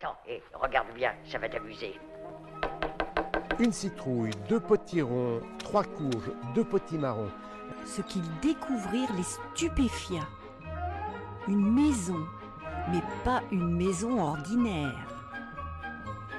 [0.00, 1.98] Attends, hé, regarde bien, ça va t'amuser.
[3.58, 7.30] Une citrouille, deux potirons, trois courges, deux potimarrons.
[7.84, 10.20] Ce qu'ils découvrirent les stupéfia.
[11.48, 12.24] Une maison,
[12.92, 14.94] mais pas une maison ordinaire.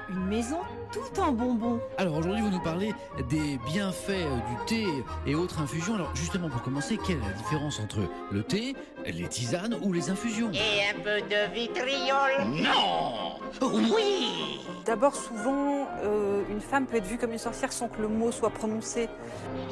[0.08, 1.80] Une maison tout en bonbons.
[1.98, 2.94] Alors aujourd'hui, vous nous parlez
[3.28, 4.86] des bienfaits euh, du thé
[5.26, 5.96] et autres infusions.
[5.96, 8.00] Alors justement, pour commencer, quelle est la différence entre
[8.32, 8.74] le thé,
[9.04, 10.50] les tisanes ou les infusions?
[10.52, 13.29] Et un peu de vitriol Non
[13.62, 18.08] Oui D'abord, souvent, euh, une femme peut être vue comme une sorcière sans que le
[18.08, 19.08] mot soit prononcé.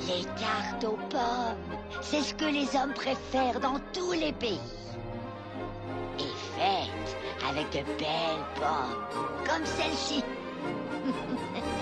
[0.07, 1.57] Les cartes aux pommes,
[2.03, 4.61] c'est ce que les hommes préfèrent dans tous les pays.
[6.19, 6.23] Et
[6.56, 10.23] faites avec de belles pommes, comme celle-ci.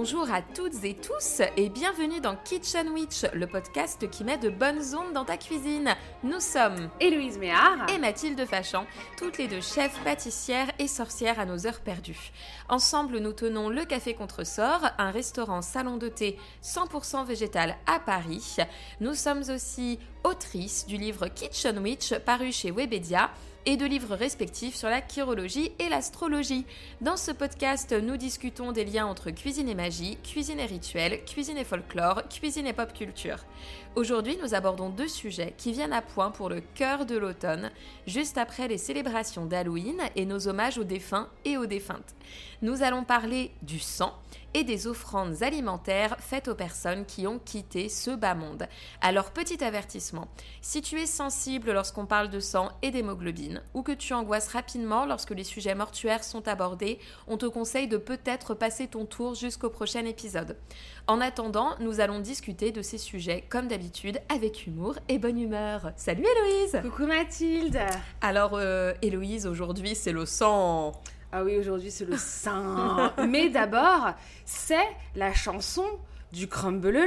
[0.00, 4.48] Bonjour à toutes et tous et bienvenue dans Kitchen Witch, le podcast qui met de
[4.48, 5.92] bonnes ondes dans ta cuisine.
[6.22, 11.46] Nous sommes Héloïse Méard et Mathilde Fachan, toutes les deux chefs pâtissières et sorcières à
[11.46, 12.30] nos heures perdues.
[12.68, 18.58] Ensemble, nous tenons le Café Contresort, un restaurant salon de thé 100% végétal à Paris.
[19.00, 23.30] Nous sommes aussi autrices du livre Kitchen Witch paru chez Webedia
[23.66, 26.64] et de livres respectifs sur la chirologie et l'astrologie.
[27.00, 31.58] Dans ce podcast, nous discutons des liens entre cuisine et magie, cuisine et rituel, cuisine
[31.58, 33.44] et folklore, cuisine et pop culture.
[33.96, 37.70] Aujourd'hui, nous abordons deux sujets qui viennent à point pour le cœur de l'automne,
[38.06, 42.14] juste après les célébrations d'Halloween et nos hommages aux défunts et aux défuntes.
[42.62, 44.14] Nous allons parler du sang
[44.54, 48.66] et des offrandes alimentaires faites aux personnes qui ont quitté ce bas monde.
[49.00, 50.28] Alors petit avertissement,
[50.60, 55.06] si tu es sensible lorsqu'on parle de sang et d'hémoglobine, ou que tu angoisses rapidement
[55.06, 59.70] lorsque les sujets mortuaires sont abordés, on te conseille de peut-être passer ton tour jusqu'au
[59.70, 60.56] prochain épisode.
[61.06, 65.92] En attendant, nous allons discuter de ces sujets comme d'habitude avec humour et bonne humeur.
[65.96, 67.78] Salut Héloïse Coucou Mathilde
[68.20, 70.92] Alors euh, Héloïse, aujourd'hui c'est le sang
[71.30, 75.84] Ah oui, aujourd'hui c'est le sein Mais d'abord, c'est la chanson
[76.32, 77.06] du crumble le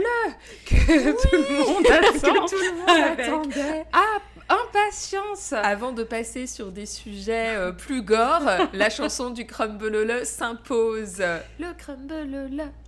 [0.65, 3.85] que tout le monde attend tout le monde attendait.
[3.93, 4.17] ah,
[4.49, 10.25] impatience Avant de passer sur des sujets euh, plus gore, la chanson du crumble le
[10.25, 11.23] s'impose.
[11.59, 12.47] Le crumble le,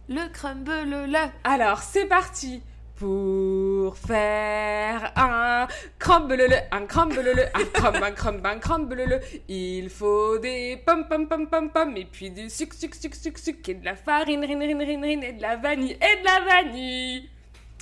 [0.09, 1.17] le crumble le.
[1.43, 2.61] Alors, c'est parti
[3.03, 5.67] pour faire un
[5.99, 9.19] crumble le, un crumble le, un crumble, un crumble, un crumble le,
[9.49, 13.39] il faut des pommes, pommes, pommes, pommes, pommes, et puis du sucre, sucre, sucre, sucre,
[13.39, 16.23] sucre, et de la farine, rine, rine, rine, rine, et de la vanille, et de
[16.23, 17.29] la vanille.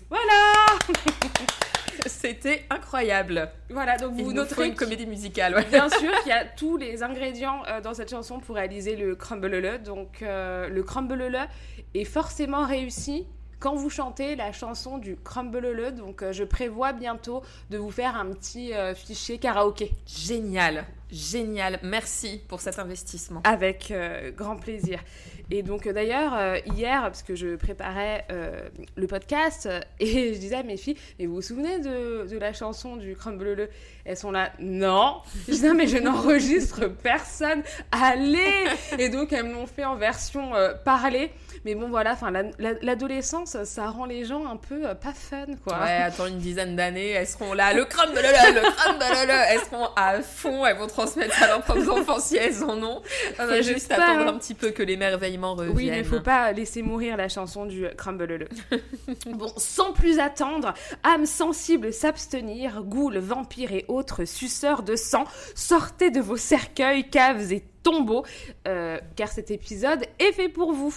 [0.09, 0.80] Voilà
[2.08, 3.52] C'était incroyable.
[3.70, 5.53] Voilà, donc vous noterez une comédie musicale.
[5.53, 5.66] ouais.
[5.66, 9.16] Bien sûr qu'il y a tous les ingrédients euh, dans cette chanson pour réaliser le
[9.16, 9.78] crumble le.
[9.78, 11.38] Donc euh, le crumble le
[11.94, 13.28] est forcément réussi
[13.62, 15.92] quand vous chantez la chanson du crumble le.
[15.92, 19.92] Donc euh, je prévois bientôt de vous faire un petit euh, fichier karaoké.
[20.06, 21.80] Génial, génial.
[21.84, 23.42] Merci pour cet investissement.
[23.46, 25.00] Avec euh, grand plaisir.
[25.54, 29.68] Et donc d'ailleurs, hier, parce que je préparais euh, le podcast,
[30.00, 33.16] et je disais à mes filles, mais vous vous souvenez de, de la chanson du
[33.18, 33.70] Crumble le?
[34.06, 35.18] Elles sont là, non.
[35.50, 37.64] Je dis, non, mais je n'enregistre personne.
[37.92, 38.66] Allez
[38.98, 41.32] Et donc elles me l'ont fait en version euh, parlée.
[41.66, 45.14] Mais bon, voilà, enfin, la- la- l'adolescence, ça rend les gens un peu euh, pas
[45.14, 45.80] fun, quoi.
[45.80, 49.60] Ouais, attends une dizaine d'années, elles seront là, le crumble le, le crumble le, elles
[49.62, 53.02] seront à fond, elles vont transmettre ça à leurs propres enfants si elles en ont.
[53.40, 54.36] On juste pas, attendre hein.
[54.36, 55.76] un petit peu que l'émerveillement revienne.
[55.76, 58.48] Oui, mais faut pas laisser mourir la chanson du crumble le.
[59.34, 60.74] bon, sans plus attendre,
[61.04, 67.52] âme sensible s'abstenir, ghouls, vampires et autres suceurs de sang, sortez de vos cercueils, caves
[67.52, 68.26] et tombeaux,
[68.68, 70.96] euh, car cet épisode est fait pour vous.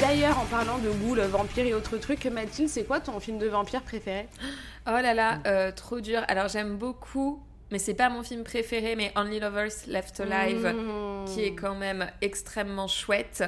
[0.00, 3.46] D'ailleurs, en parlant de ghouls, vampires et autres trucs, Mathilde, c'est quoi ton film de
[3.46, 4.26] vampire préféré?
[4.86, 6.22] Oh là là, euh, trop dur.
[6.26, 7.40] Alors j'aime beaucoup,
[7.70, 11.24] mais c'est pas mon film préféré, mais Only Lovers Left Alive, Mmh.
[11.26, 13.44] qui est quand même extrêmement chouette.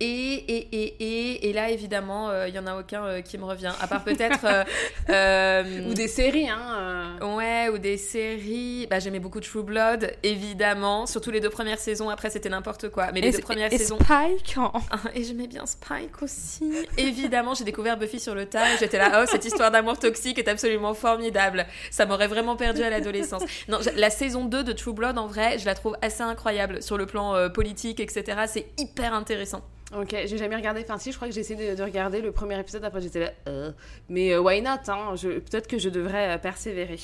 [0.00, 3.44] Et, et, et, et, et là, évidemment, il y en a aucun euh, qui me
[3.44, 4.44] revient, à part peut-être...
[4.44, 4.64] euh,
[5.10, 7.36] euh, Ou des séries, hein euh.
[7.36, 8.86] Ouais, ou des séries.
[8.88, 11.06] Bah, j'aimais beaucoup True Blood, évidemment.
[11.06, 12.08] Surtout les deux premières saisons.
[12.08, 13.10] Après, c'était n'importe quoi.
[13.12, 13.98] Mais les deux premières et saisons.
[14.00, 14.72] Spike hein.
[14.90, 16.72] Ah, Et j'aimais bien Spike aussi.
[16.98, 20.48] Évidemment, j'ai découvert Buffy sur le tas j'étais là, oh, cette histoire d'amour toxique est
[20.48, 21.66] absolument formidable.
[21.90, 23.42] Ça m'aurait vraiment perdu à l'adolescence.
[23.68, 26.96] Non, la saison 2 de True Blood, en vrai, je la trouve assez incroyable sur
[26.98, 28.44] le plan euh, politique, etc.
[28.46, 29.62] C'est hyper intéressant.
[29.96, 30.82] Ok, j'ai jamais regardé.
[30.82, 32.84] Enfin, si, je crois que j'ai essayé de, de regarder le premier épisode.
[32.84, 33.30] Après, j'étais là.
[33.48, 33.70] euh.
[34.08, 35.14] Mais euh, why not hein?
[35.22, 36.98] Peut-être que je devrais euh, persévérer.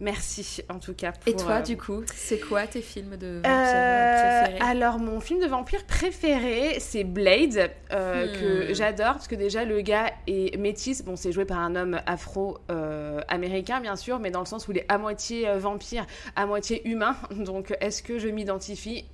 [0.00, 1.12] Merci en tout cas.
[1.26, 4.70] Et toi, euh, du coup, c'est quoi tes films de vampires Euh, préférés?
[4.70, 8.40] alors mon film de vampire préféré c'est Blade euh, Hmm.
[8.68, 12.00] que j'adore parce que déjà le gars est métis bon c'est joué par un homme
[12.06, 16.06] afro euh, américain bien sûr mais dans le sens où il est à moitié vampire
[16.36, 17.16] à moitié humain.
[17.36, 19.04] Donc est-ce que je m'identifie?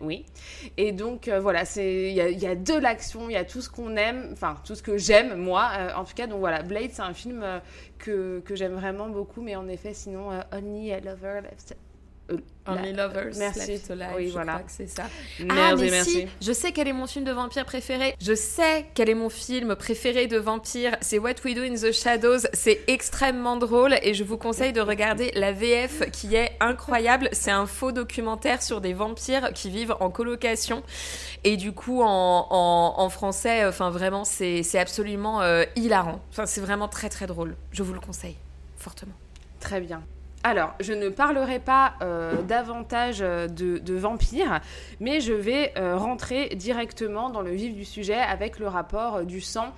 [0.00, 0.24] Oui.
[0.76, 3.68] Et donc voilà il y a, y a de l'action il y a tout ce
[3.68, 6.26] qu'on aime enfin tout ce que j'aime moi en tout cas.
[6.26, 7.44] Donc voilà Blade c'est un film
[7.98, 11.76] que, que j'aime vraiment beaucoup mais en effet sinon euh, Only Lover Left
[12.30, 12.36] euh,
[12.66, 13.70] Only la- Lovers Merci.
[13.72, 14.52] Left Alive, Oui, je voilà.
[14.56, 15.04] crois que c'est ça.
[15.40, 16.10] Merci, ah, mais merci.
[16.10, 18.14] si, je sais quel est mon film de vampire préféré.
[18.20, 20.94] Je sais quel est mon film préféré de vampire.
[21.00, 22.40] C'est What We Do in the Shadows.
[22.52, 27.30] C'est extrêmement drôle et je vous conseille de regarder la VF qui est incroyable.
[27.32, 30.82] C'est un faux documentaire sur des vampires qui vivent en colocation.
[31.44, 36.20] Et du coup, en, en- en français, enfin vraiment, c'est c'est absolument euh, hilarant.
[36.28, 37.56] Enfin, c'est vraiment très très drôle.
[37.72, 38.36] Je vous le conseille
[38.76, 39.14] fortement.
[39.60, 40.02] Très bien.
[40.44, 44.60] Alors, je ne parlerai pas euh, davantage euh, de, vampires,
[45.00, 49.40] mais je vais euh, rentrer directement dans le vif du sujet avec le rapport du
[49.40, 49.72] sang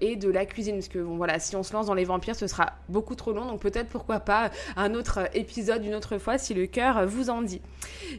[0.00, 0.76] et de la cuisine.
[0.76, 3.32] Parce que, bon, voilà, si on se lance dans les vampires, ce sera beaucoup trop
[3.32, 3.46] long.
[3.46, 7.42] Donc, peut-être, pourquoi pas, un autre épisode une autre fois si le cœur vous en
[7.42, 7.60] dit.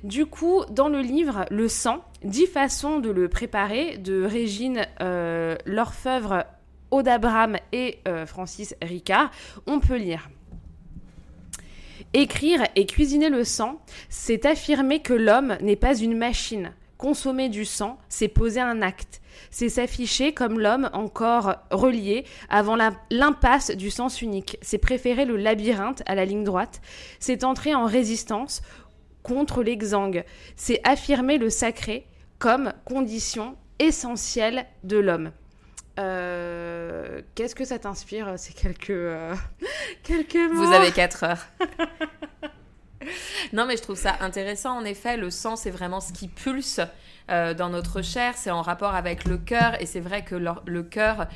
[0.04, 4.86] Du coup, dans le livre Le sang, 10 façons de le préparer de Régine
[5.66, 6.44] L'Orfeuvre,
[6.92, 9.32] Aude Abraham et Francis Ricard,
[9.66, 10.30] on peut lire.
[12.18, 16.72] Écrire et cuisiner le sang, c'est affirmer que l'homme n'est pas une machine.
[16.98, 19.20] Consommer du sang, c'est poser un acte.
[19.52, 22.78] C'est s'afficher comme l'homme encore relié avant
[23.10, 24.58] l'impasse du sens unique.
[24.62, 26.80] C'est préférer le labyrinthe à la ligne droite.
[27.20, 28.62] C'est entrer en résistance
[29.22, 30.24] contre l'exangue.
[30.56, 32.08] C'est affirmer le sacré
[32.40, 35.32] comme condition essentielle de l'homme.
[36.00, 39.36] Euh, Qu'est-ce que ça t'inspire ces quelques, euh,
[40.04, 41.46] quelques mots Vous avez 4 heures.
[43.54, 44.78] non, mais je trouve ça intéressant.
[44.78, 46.82] En effet, le sang, c'est vraiment ce qui pulse
[47.30, 48.34] euh, dans notre chair.
[48.36, 49.82] C'est en rapport avec le cœur.
[49.82, 51.28] Et c'est vrai que le cœur.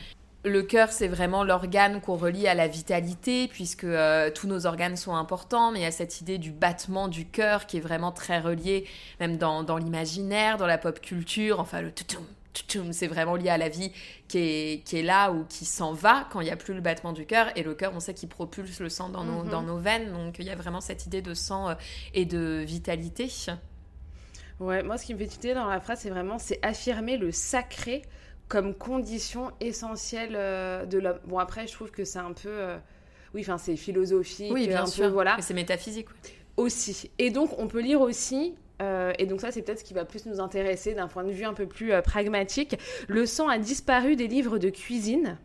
[0.45, 4.95] Le cœur, c'est vraiment l'organe qu'on relie à la vitalité, puisque euh, tous nos organes
[4.95, 8.13] sont importants, mais il y a cette idée du battement du cœur qui est vraiment
[8.13, 8.88] très relié,
[9.19, 12.23] même dans, dans l'imaginaire, dans la pop culture, enfin le toutoum,
[12.91, 13.91] c'est vraiment lié à la vie
[14.27, 16.81] qui est, qui est là ou qui s'en va quand il n'y a plus le
[16.81, 17.47] battement du cœur.
[17.55, 19.49] Et le cœur, on sait qu'il propulse le sang dans, nos, Mhm.
[19.49, 20.11] dans nos veines.
[20.11, 21.73] Donc il y a vraiment cette idée de sang euh,
[22.13, 23.29] et de vitalité.
[24.59, 27.31] Ouais, moi ce qui me fait tilter dans la phrase, c'est vraiment c'est affirmer le
[27.31, 28.01] sacré
[28.49, 31.19] comme condition essentielle euh, de l'homme.
[31.25, 32.77] Bon après, je trouve que c'est un peu, euh,
[33.33, 35.05] oui, enfin c'est philosophique, Oui, bien un sûr.
[35.05, 36.09] peu voilà Mais c'est métaphysique.
[36.09, 36.15] ouais.
[36.57, 37.09] aussi.
[37.19, 38.55] Et donc on peut lire aussi.
[38.81, 41.31] Euh, et donc ça, c'est peut-être ce qui va plus nous intéresser d'un point de
[41.31, 42.77] vue un peu plus euh, pragmatique.
[43.07, 45.37] Le sang a disparu des livres de cuisine,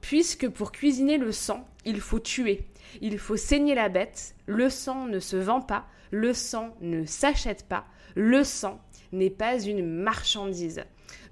[0.00, 2.66] puisque pour cuisiner le sang, il faut tuer.
[3.00, 4.34] Il faut saigner la bête.
[4.46, 5.86] Le sang ne se vend pas.
[6.10, 7.86] Le sang ne s'achète pas.
[8.14, 8.80] Le sang
[9.12, 10.84] n'est pas une marchandise.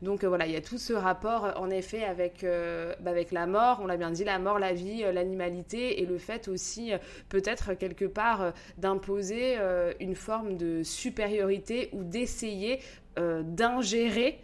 [0.03, 3.11] Donc euh, voilà, il y a tout ce rapport euh, en effet avec, euh, bah,
[3.11, 6.49] avec la mort, on l'a bien dit, la mort, la vie, l'animalité et le fait
[6.49, 6.93] aussi
[7.29, 9.56] peut-être quelque part d'imposer
[10.00, 12.81] une forme de supériorité ou d'essayer
[13.17, 14.41] d'ingérer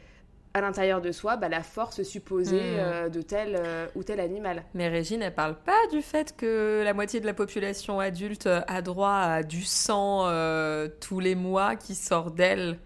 [0.56, 4.64] à l'intérieur de soi bah, la force supposée euh, de tel euh, ou tel animal.
[4.72, 8.82] Mais Régine, elle parle pas du fait que la moitié de la population adulte a
[8.82, 12.78] droit à du sang euh, tous les mois qui sort d'elle?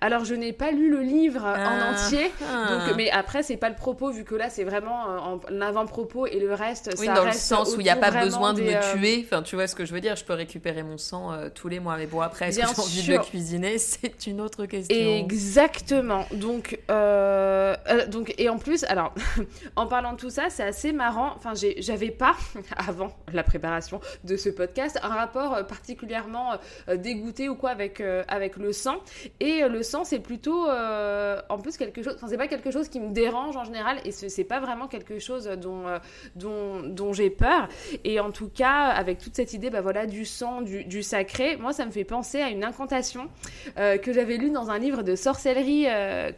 [0.00, 1.92] Alors je n'ai pas lu le livre en Ah.
[1.92, 2.68] entier, Ah.
[2.86, 6.38] donc, mais après c'est pas le propos vu que là c'est vraiment euh, l'avant-propos et
[6.40, 8.60] le reste Oui, ça dans le reste sens où il n'y a pas besoin de
[8.60, 9.24] des, me euh, tuer.
[9.24, 10.16] Enfin, tu vois ce que je veux dire.
[10.16, 11.96] Je peux récupérer mon sang euh, tous les mois.
[11.96, 13.78] Mais bon, après, est-ce que j'ai envie de le cuisiner?
[13.78, 14.96] C'est une autre question.
[14.96, 16.26] Exactement.
[16.32, 19.14] Donc, euh, euh, donc, et en plus, alors,
[19.76, 21.32] en parlant de tout ça, c'est assez marrant.
[21.36, 22.36] Enfin, j'avais pas,
[22.76, 26.52] avant la préparation de ce podcast, un rapport particulièrement
[26.94, 28.96] dégoûté ou quoi avec, avec le sang.
[29.40, 32.70] Et euh, le sang, c'est plutôt, euh, en plus, quelque chose, enfin, c'est pas quelque
[32.70, 35.98] chose qui me dérange en général, et ce- c'est pas vraiment quelque chose dont, euh,
[36.36, 37.68] dont, j'ai peur.
[38.04, 41.72] Et en tout cas, avec toute cette idée, bah voilà, du sang, du, sacré, moi,
[41.72, 43.28] ça me fait penser à une incantation
[43.76, 45.84] que j'avais lue dans un livre de sorcellerie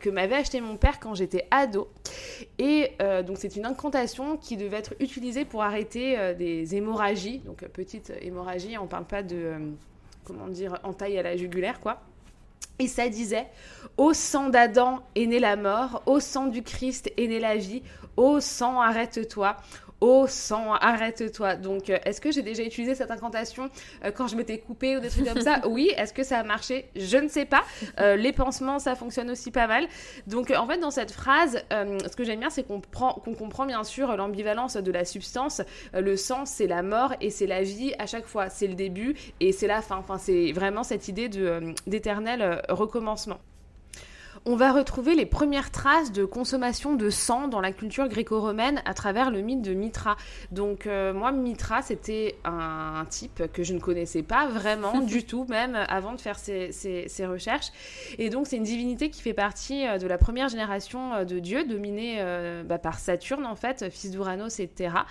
[0.00, 1.88] que m'avait acheté mon père quand j'étais ado.
[2.58, 2.92] Et
[3.26, 7.40] donc, c'est une incantation qui devait être utilisée pour arrêter des hémorragies.
[7.40, 9.54] Donc, petite hémorragie, on parle pas de,
[10.24, 12.00] comment dire, entaille à la jugulaire, quoi.
[12.82, 13.46] Et ça disait
[13.96, 17.80] Au sang d'Adam est née la mort, au sang du Christ est née la vie,
[18.16, 19.56] au sang arrête-toi,
[20.02, 21.54] au sang, arrête-toi.
[21.54, 23.70] Donc, euh, est-ce que j'ai déjà utilisé cette incantation
[24.04, 25.92] euh, quand je m'étais coupée ou des trucs comme ça Oui.
[25.96, 26.90] Est-ce que ça a marché?
[26.96, 27.62] Je ne sais pas.
[28.00, 29.86] Euh, les pansements, ça fonctionne aussi pas mal.
[30.26, 33.84] Donc, en fait, dans cette phrase, ce que j'aime bien, c'est qu'on qu'on comprend bien
[33.84, 35.62] sûr l'ambivalence de la substance.
[35.94, 38.48] le sang, c'est la mort et c'est la vie à chaque fois.
[38.50, 39.96] C'est le début et c'est la fin.
[39.96, 41.28] Enfin, c'est vraiment cette idée
[41.86, 43.38] d'éternel recommencement
[44.44, 48.92] on va retrouver les premières traces de consommation de sang dans la culture gréco-romaine à
[48.92, 50.16] travers le mythe de Mitra.
[50.50, 55.46] Donc euh, moi, Mitra, c'était un, type que je ne connaissais pas vraiment du tout,
[55.48, 56.70] même avant de faire ces,
[57.20, 57.68] recherches.
[58.18, 61.38] Et donc c'est une divinité qui fait partie euh, de la première génération euh, de
[61.38, 62.20] dieux, dominée
[62.64, 65.06] bah, par Saturne en fait, fils d'Uranos et Terra.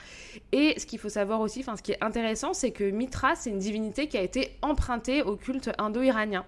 [0.51, 3.49] Et ce qu'il faut savoir aussi, enfin ce qui est intéressant, c'est que Mitra, c'est
[3.49, 6.43] une divinité qui a été empruntée au culte indo-iranien.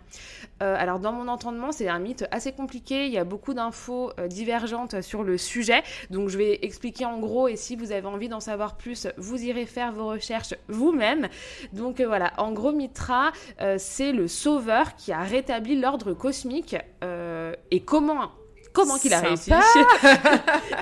[0.59, 4.27] alors dans mon entendement, c'est un mythe assez compliqué il y a beaucoup d'infos euh,
[4.27, 5.83] divergentes sur le sujet.
[6.09, 9.43] Donc je vais expliquer en gros et si vous avez envie d'en savoir plus, vous
[9.43, 11.27] irez faire vos recherches vous-même.
[11.73, 16.75] Donc euh, voilà, en gros Mitra, euh, c'est le sauveur qui a rétabli l'ordre cosmique.
[17.71, 18.31] et comment
[18.73, 19.55] Comment qu'il a réussi Et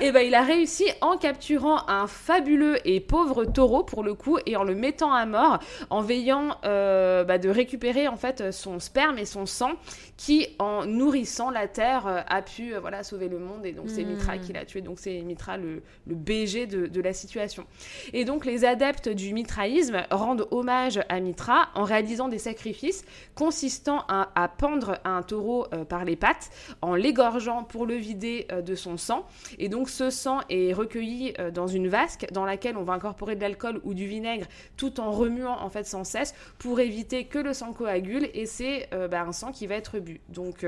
[0.00, 4.38] eh ben il a réussi en capturant un fabuleux et pauvre taureau pour le coup
[4.46, 5.58] et en le mettant à mort,
[5.90, 9.72] en veillant euh, bah, de récupérer en fait son sperme et son sang,
[10.16, 13.90] qui en nourrissant la terre euh, a pu euh, voilà sauver le monde et donc
[13.90, 14.54] c'est Mitra qui hmm.
[14.54, 14.80] l'a tué.
[14.80, 17.66] Donc c'est Mitra le, le BG de, de, la situation.
[18.14, 24.04] Et donc les adeptes du mitraïsme rendent hommage à Mitra en réalisant des sacrifices consistant
[24.08, 28.74] à, à pendre un taureau par les pattes, en l'égorgeant pour le vider euh, de
[28.74, 29.26] son sang.
[29.58, 33.36] Et donc ce sang est recueilli euh, dans une vasque dans laquelle on va incorporer
[33.36, 34.46] de l'alcool ou du vinaigre
[34.76, 38.88] tout en remuant en fait sans cesse pour éviter que le sang coagule et c'est
[38.92, 40.20] euh, bah, un sang qui va être bu.
[40.28, 40.64] Donc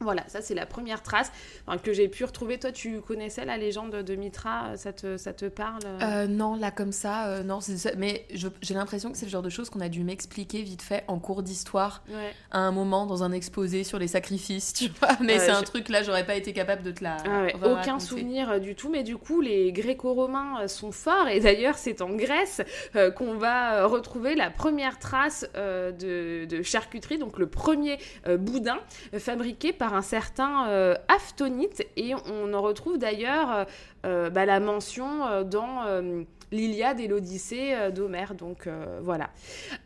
[0.00, 1.32] voilà, ça c'est la première trace
[1.82, 2.58] que j'ai pu retrouver.
[2.58, 6.70] Toi, tu connaissais la légende de Mitra Ça te, ça te parle euh, Non, là
[6.70, 7.60] comme ça, euh, non.
[7.96, 8.26] Mais
[8.62, 11.18] j'ai l'impression que c'est le genre de choses qu'on a dû m'expliquer vite fait en
[11.18, 12.04] cours d'histoire
[12.50, 15.16] à un moment dans un exposé sur les sacrifices, tu vois.
[15.20, 17.16] Mais c'est un truc là, j'aurais pas été capable de te la.
[17.26, 21.78] Ah aucun souvenir euh, du tout, mais du coup, les Gréco-Romains sont forts et d'ailleurs,
[21.78, 22.60] c'est en Grèce
[23.16, 27.98] qu'on va retrouver la première trace de, de, charcuterie, donc le premier
[28.38, 28.78] boudin
[29.18, 33.64] fabriqué par un certain euh, Aftonite et on en retrouve d'ailleurs euh,
[34.06, 35.84] euh, bah, la mention dans
[36.52, 38.34] l'Iliade et l'Odyssée d'Homère.
[38.34, 38.68] Donc
[39.00, 39.30] voilà.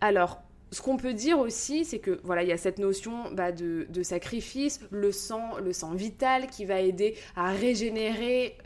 [0.01, 0.43] Alors
[0.73, 3.87] ce qu'on peut dire aussi, c'est que voilà, il y a cette notion bah, de,
[3.89, 8.57] de, sacrifice, le sang, le sang vital qui va aider à régénérer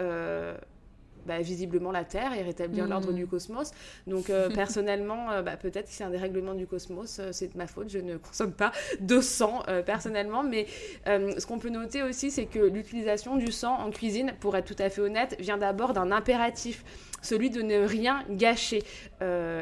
[1.27, 3.17] bah, visiblement la Terre et rétablir l'ordre mm.
[3.17, 3.71] du cosmos.
[4.07, 7.59] Donc euh, personnellement, euh, bah, peut-être que c'est un dérèglement du cosmos, euh, c'est de
[7.59, 10.43] ma faute, je ne consomme pas de sang personnellement.
[10.43, 10.67] Mais
[11.07, 14.83] ce qu'on peut noter aussi, c'est que l'utilisation du sang en cuisine, pour être tout
[14.83, 16.85] à fait honnête, vient d'abord d'un impératif
[17.25, 18.83] celui de ne rien gâcher.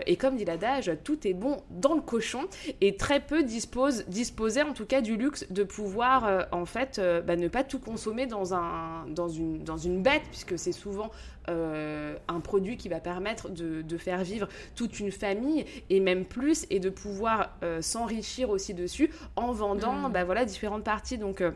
[0.07, 2.47] et comme dit l'adage, tout est bon dans le cochon
[2.81, 7.49] et très peu disposaient en tout cas du luxe de pouvoir en fait bah, ne
[7.49, 11.11] pas tout consommer dans, un, dans, une, dans une bête, puisque c'est souvent
[11.49, 16.66] euh, un produit qui va permettre de, faire vivre toute une famille et même plus
[16.71, 20.12] et de pouvoir euh, s'enrichir aussi dessus en vendant mm.
[20.12, 21.19] bah, voilà, différentes parties.
[21.19, 21.50] Donc euh,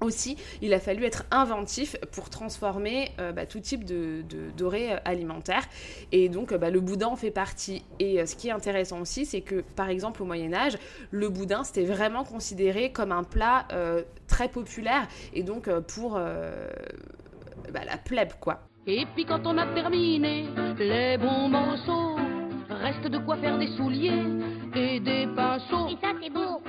[0.00, 4.22] aussi, il a fallu être inventif pour transformer bah, tout type de,
[4.56, 5.62] doré alimentaire.
[6.12, 7.82] Et donc, bah, le boudin en fait partie.
[7.98, 10.76] Et ce qui est intéressant aussi, c'est que, par exemple, au Moyen Âge,
[11.10, 13.66] le boudin, c'était vraiment considéré comme un plat
[14.26, 15.08] très populaire.
[15.32, 16.12] Et donc, pour
[17.72, 18.60] bah, la plèbe, quoi.
[18.88, 20.46] Et puis quand on a terminé
[20.78, 22.14] les bons morceaux,
[22.70, 24.22] reste de quoi faire des souliers
[24.76, 25.88] et des pinceaux.
[25.88, 26.62] Et ça c'est beau.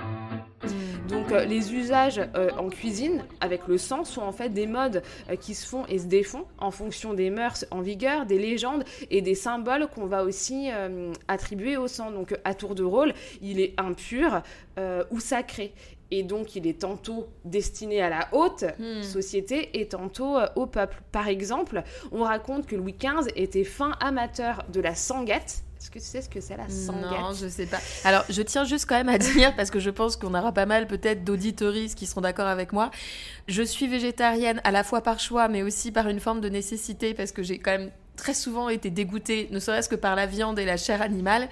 [1.07, 5.03] Donc euh, les usages euh, en cuisine avec le sang sont en fait des modes
[5.29, 8.83] euh, qui se font et se défont en fonction des mœurs en vigueur, des légendes
[9.09, 10.69] et des symboles qu'on va aussi
[11.27, 12.11] attribuer au sang.
[12.11, 14.41] Donc à tour de rôle, il est impur
[15.11, 15.73] ou sacré.
[16.09, 19.01] Et donc, il est tantôt destiné à la haute hmm.
[19.03, 21.01] société et tantôt au peuple.
[21.11, 21.83] Par exemple,
[22.13, 26.21] on raconte que Louis XV était fin amateur de la sanguette, est-ce que tu sais
[26.23, 27.11] ce que c'est la sanguette?
[27.11, 27.77] Non, je sais pas.
[28.03, 30.65] Alors, je tiens juste quand même à dire, parce que je pense qu'on aura pas
[30.65, 32.89] mal peut-être d'auditoristes qui seront d'accord avec moi.
[33.47, 37.13] Je suis végétarienne à la fois par choix, mais aussi par une forme de nécessité,
[37.13, 40.57] parce que j'ai quand même très souvent été dégoûtée, ne serait-ce que par la viande
[40.57, 41.47] et la chair animale.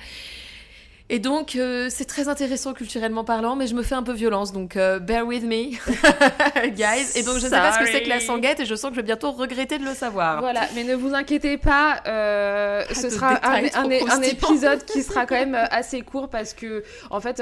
[1.08, 4.52] Et donc, euh, c'est très intéressant culturellement parlant, mais je me fais un peu violence,
[4.52, 5.70] donc euh, bear with me,
[6.70, 7.12] guys.
[7.16, 8.96] Et donc, je sais pas ce que c'est que la sanguette, et je sens que
[8.96, 10.40] je vais bientôt regretter de le savoir.
[10.40, 15.54] Voilà, mais ne vous inquiétez pas, euh, ce sera un, épisode qui sera quand même
[15.70, 17.40] assez court parce que, en fait,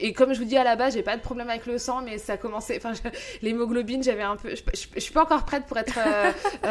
[0.00, 2.00] et comme je vous dis à la base, j'ai pas de problème avec le sang,
[2.02, 2.94] mais ça commençait, enfin,
[3.42, 5.98] l'hémoglobine, j'avais un peu, je, je- je suis pas encore prête pour être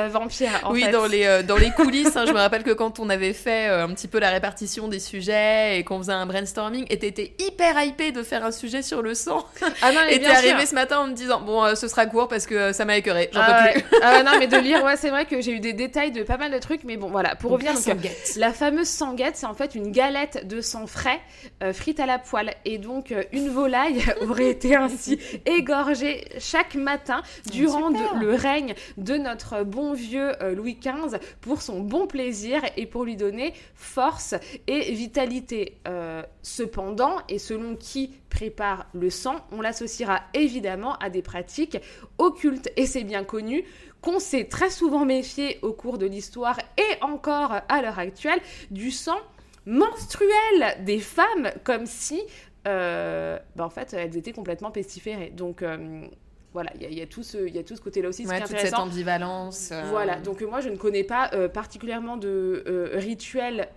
[0.10, 0.50] vampire.
[0.64, 0.92] En oui, fait.
[0.92, 3.90] dans les, dans les coulisses, hein, je me rappelle que quand on avait fait un
[3.90, 8.12] petit peu la répartition des sujets et qu'on faisait un brainstorming, et t'étais hyper hypé
[8.12, 9.46] de faire un sujet sur le sang.
[9.82, 12.06] Ah non, mais Et t'es arrivé ce matin en me disant, bon, euh, ce sera
[12.06, 13.84] court parce que euh, ça m'a écœuré, j'en Ah peux ouais.
[13.84, 13.98] plus.
[14.02, 16.38] Ah non, mais de lire, ouais, c'est vrai que j'ai eu des détails de pas
[16.38, 17.36] mal de trucs, mais bon, voilà.
[17.36, 18.34] Pour revenir, donc, euh, sanguette.
[18.38, 21.20] la fameuse sanguette, c'est en fait une galette de sang frais,
[21.64, 22.54] euh, frite à la poêle.
[22.66, 27.22] Et donc, une volaille aurait été ainsi égorgée chaque matin
[27.52, 32.86] durant de- le règne de notre bon vieux Louis XV pour son bon plaisir et
[32.86, 34.36] pour lui donner force
[34.68, 35.78] et vitalité.
[35.88, 41.78] Euh, cependant, et selon qui prépare le sang, on l'associera évidemment à des pratiques
[42.18, 42.72] occultes.
[42.78, 43.64] Et c'est bien connu
[44.02, 48.92] qu'on s'est très souvent méfié au cours de l'histoire et encore à l'heure actuelle du
[48.92, 49.18] sang
[49.66, 52.22] menstruel des femmes, comme si,
[52.68, 55.30] euh, bah, fait, elles étaient complètement pestiférées.
[55.30, 56.08] Donc, euh,
[56.54, 58.10] voilà, il y, a- il y a tout ce, il y a tout ce côté-là
[58.10, 59.70] aussi, ce Ouais, qui est toute cette ambivalence.
[59.72, 63.70] euh, Voilà, donc euh, moi je ne connais pas euh, particulièrement de euh, rituel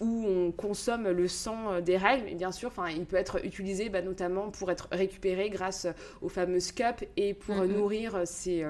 [0.00, 3.88] où on consomme le sang des règles, mais bien sûr, enfin, il peut être utilisé
[3.88, 5.86] bah, notamment pour être récupéré grâce
[6.22, 8.64] aux fameuses cups et pour nourrir ces,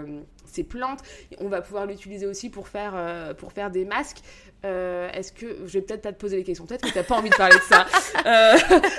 [0.45, 1.01] ces plantes.
[1.39, 2.95] On va pouvoir l'utiliser aussi pour faire,
[3.39, 4.19] pour faire des masques.
[4.65, 7.17] Euh, Est-ce que je vais peut-être pas te poser les questions, peut-être que t'as pas
[7.17, 7.85] envie de parler de ça
[8.27, 8.57] euh,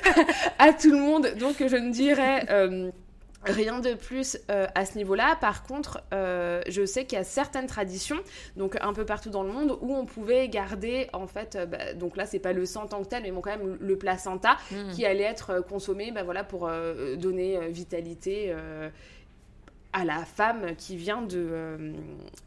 [0.60, 2.92] à tout le monde, donc je ne dirais euh,
[3.46, 5.38] Rien de plus euh, à ce niveau-là.
[5.42, 8.20] Par contre, euh, je sais qu'il y a certaines traditions,
[8.56, 11.94] donc un peu partout dans le monde, où on pouvait garder, en fait, euh, bah,
[11.94, 13.98] donc là, c'est pas le sang en tant que tel, mais bon, quand même le
[13.98, 14.92] placenta hmm.
[14.92, 18.54] qui allait être euh, consommé, bah, voilà, pour euh, donner euh, vitalité.
[19.94, 21.94] À la femme qui vient de euh,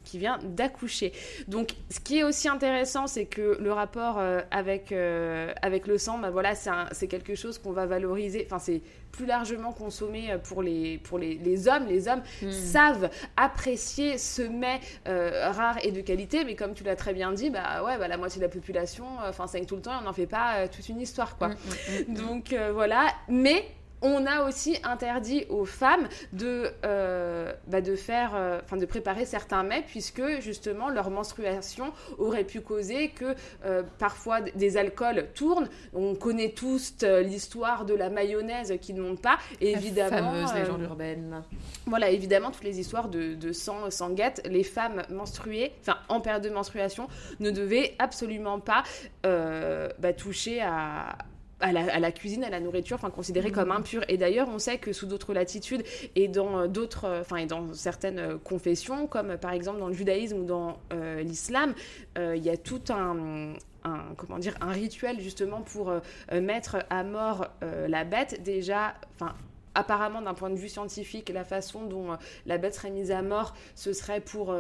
[0.05, 1.13] qui vient d'accoucher.
[1.49, 5.97] Donc ce qui est aussi intéressant c'est que le rapport euh, avec euh, avec le
[5.97, 10.63] sang bah voilà c'est quelque chose qu'on va valoriser enfin c'est plus largement consommé pour
[10.63, 12.51] les pour les, les hommes les hommes Hmm.
[12.51, 17.51] savent apprécier ce mets rare et de qualité mais comme tu l'as très bien dit
[17.51, 20.05] bah ouais bah la moitié de la population enfin ça tout le temps et on
[20.05, 21.49] n'en fait pas toute une histoire quoi.
[21.49, 22.15] Mm, mm, mm, mm.
[22.15, 23.65] Donc voilà, mais
[24.07, 29.63] on a aussi interdit aux femmes de, euh, bah, de faire, euh, de préparer certains
[29.63, 33.35] mets puisque justement leur menstruation aurait pu causer que
[33.65, 35.69] euh, parfois des alcools tournent.
[35.93, 39.39] On connaît tous l'histoire de la mayonnaise qui ne monte pas.
[39.61, 41.43] Et La évidemment, fameuse légende urbaine.
[41.87, 46.43] voilà, évidemment, toutes les histoires de, de sang, sanguette, les femmes menstruées, enfin en période
[46.45, 47.09] de menstruation,
[47.41, 48.85] ne devaient absolument pas
[49.23, 51.17] bah, toucher à,
[51.61, 54.05] à la, à la cuisine, à la nourriture, enfin considérée comme impure.
[54.09, 57.47] Et d'ailleurs, on sait que sous d'autres latitudes et dans euh, d'autres, euh, enfin et
[57.47, 61.75] dans certaines euh, confessions, comme par exemple dans le judaïsme ou dans euh, l'islam,
[62.19, 66.01] euh, il y a tout un un, comment dire, un rituel justement pour euh,
[66.41, 68.43] mettre à mort la bête.
[68.43, 69.33] Déjà, enfin,
[69.77, 73.55] apparemment d'un point de vue scientifique, la façon dont la bête serait mise à mort,
[73.77, 74.53] ce serait pour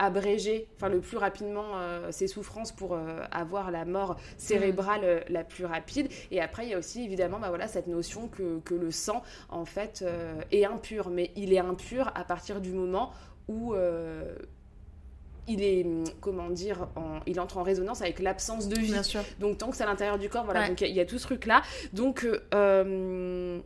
[0.00, 5.20] abréger, enfin le plus rapidement euh, ses souffrances pour euh, avoir la mort cérébrale euh,
[5.28, 6.08] la plus rapide.
[6.30, 9.22] Et après, il y a aussi évidemment bah, voilà, cette notion que, que le sang,
[9.48, 10.04] en fait,
[10.50, 11.10] est impur.
[11.10, 13.12] Mais il est impur à partir du moment
[13.48, 13.74] où...
[15.48, 15.84] il est,
[16.20, 18.92] comment dire, en- il entre en résonance avec l'absence de vie.
[18.92, 19.20] Bien sûr.
[19.40, 20.60] Donc tant que c'est à l'intérieur du corps, voilà.
[20.60, 20.68] Ouais.
[20.68, 21.62] Donc il y, a- il y a tout ce truc-là.
[21.92, 23.58] Donc euh, euh,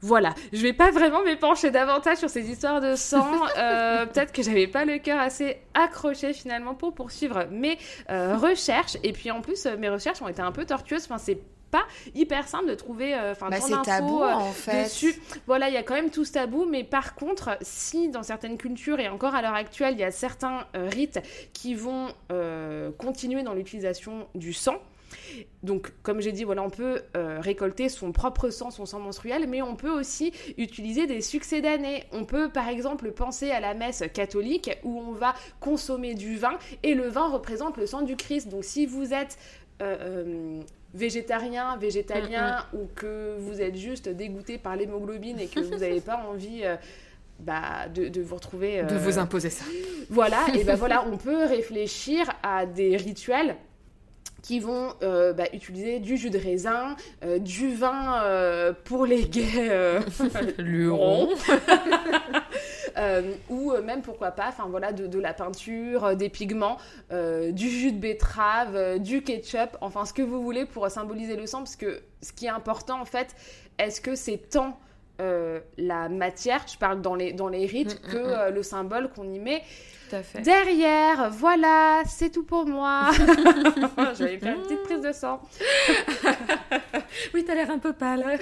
[0.00, 3.26] voilà, je vais pas vraiment m'épancher davantage sur ces histoires de sang.
[3.58, 7.78] Euh, Peut-être que j'avais pas le cœur assez accroché finalement pour poursuivre mes
[8.10, 8.96] euh, recherches.
[9.02, 11.04] Et puis en plus, euh, mes recherches ont été un peu tortueuses.
[11.04, 11.38] Enfin, c'est
[11.70, 14.84] pas hyper simple de trouver euh, enfin Bah, c'est d'infos, tabou euh, en fait.
[14.84, 15.14] dessus.
[15.46, 18.56] Voilà, il y a quand même tout ce tabou, mais par contre, si dans certaines
[18.58, 21.20] cultures et encore à l'heure actuelle, il y a certains euh, rites
[21.54, 24.76] qui vont euh, continuer dans l'utilisation du sang.
[25.62, 29.46] Donc, comme j'ai dit, voilà, on peut euh, récolter son propre sang, son sang menstruel,
[29.48, 32.04] mais on peut aussi utiliser des succès d'année.
[32.12, 36.58] On peut, par exemple, penser à la messe catholique où on va consommer du vin
[36.82, 38.48] et le vin représente le sang du Christ.
[38.48, 39.38] Donc, si vous êtes
[39.82, 40.60] euh, euh,
[40.94, 46.24] végétarien, végétalien ou que vous êtes juste dégoûté par l'hémoglobine et que vous n'avez pas
[46.30, 46.76] envie euh,
[47.40, 48.82] bah, de, de vous retrouver.
[48.84, 49.66] De vous imposer ça.
[50.08, 53.56] voilà, et ben voilà, on peut réfléchir à des rituels
[54.42, 59.24] qui vont euh, bah, utiliser du jus de raisin, euh, du vin euh, pour les
[59.24, 59.70] gays
[62.96, 62.98] Euh,
[63.50, 66.78] ou même pourquoi pas, enfin voilà, de, de la peinture, des pigments,
[67.10, 71.58] du jus de betterave, du ketchup, enfin ce que vous voulez pour symboliser le sang,
[71.58, 73.34] parce que ce qui est important en fait,
[73.78, 74.78] est-ce que c'est tant
[75.20, 78.26] euh, la matière, je parle dans les, dans les rites, Mm, mm, que mm.
[78.26, 79.62] euh, le symbole qu'on y met
[80.08, 80.40] Tout à fait.
[80.42, 81.30] derrière.
[81.30, 83.10] Voilà, c'est tout pour moi.
[83.16, 85.40] Je vais faire une petite prise de sang.
[87.32, 88.38] Oui, t'as l'air un peu pâle.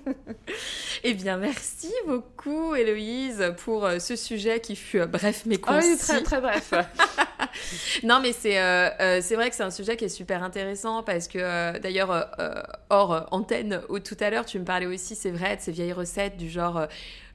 [1.04, 5.74] eh bien, merci beaucoup, Héloïse, pour euh, ce sujet qui fut euh, bref mais Ah
[5.76, 5.88] concis.
[5.92, 6.72] oui, très très bref.
[8.04, 11.26] Non, mais c'est euh, c'est vrai que c'est un sujet qui est super intéressant parce
[11.26, 12.28] que euh, d'ailleurs,
[12.90, 16.36] hors antenne, tout à l'heure, tu me parlais aussi, c'est vrai, de ces vieilles recettes
[16.36, 16.86] du genre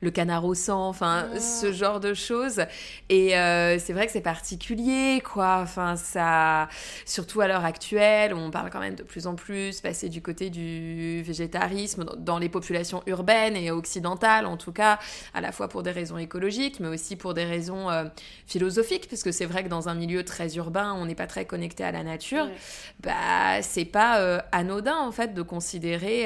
[0.05, 1.39] le canard au sang, enfin, Ah.
[1.39, 2.61] ce genre de choses.
[3.09, 5.59] Et euh, c'est vrai que c'est particulier, quoi.
[5.61, 6.69] Enfin, ça.
[7.05, 10.49] Surtout à l'heure actuelle, on parle quand même de plus en plus, passer du côté
[10.49, 14.99] du végétarisme dans- les populations urbaines et occidentales, en tout cas,
[15.33, 18.03] à la fois pour des raisons écologiques, mais aussi pour des raisons euh,
[18.45, 21.45] philosophiques, parce que c'est vrai que dans un milieu très urbain, on n'est pas très
[21.45, 22.45] connecté à la nature.
[22.45, 22.53] Ouais.
[23.01, 26.25] Bah, c'est pas euh, anodin en fait de considérer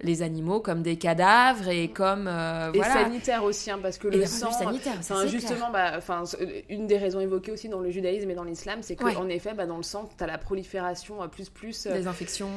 [0.00, 3.01] les animaux comme des cadavres et comme Et voilà.
[3.04, 4.50] Sanitaire aussi, hein, parce que Et le sang.
[4.50, 8.34] sanitaire, ça, justement, bah, enfin, c- une des raisons évoquées aussi dans le judaïsme et
[8.34, 9.34] dans l'islam, c'est qu'en Ouais.
[9.34, 11.86] effet, bah, dans le sang, tu as la prolifération euh, plus plus.
[11.86, 12.00] euh, clair.
[12.02, 12.48] des infections.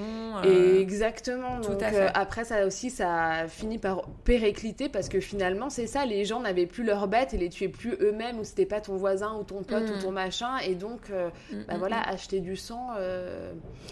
[0.44, 1.62] Et euh, exactement.
[1.62, 2.02] tout Donc à fait.
[2.02, 6.40] euh, après ça aussi, ça finit par péricliter parce que finalement c'est ça, les gens
[6.40, 9.44] n'avaient plus leurs bêtes et les tuaient plus eux-mêmes ou c'était pas ton voisin ou
[9.44, 9.94] ton pote Mm.
[9.94, 12.90] ou ton machin et donc euh, mm, bah mm, voilà, acheter du sang,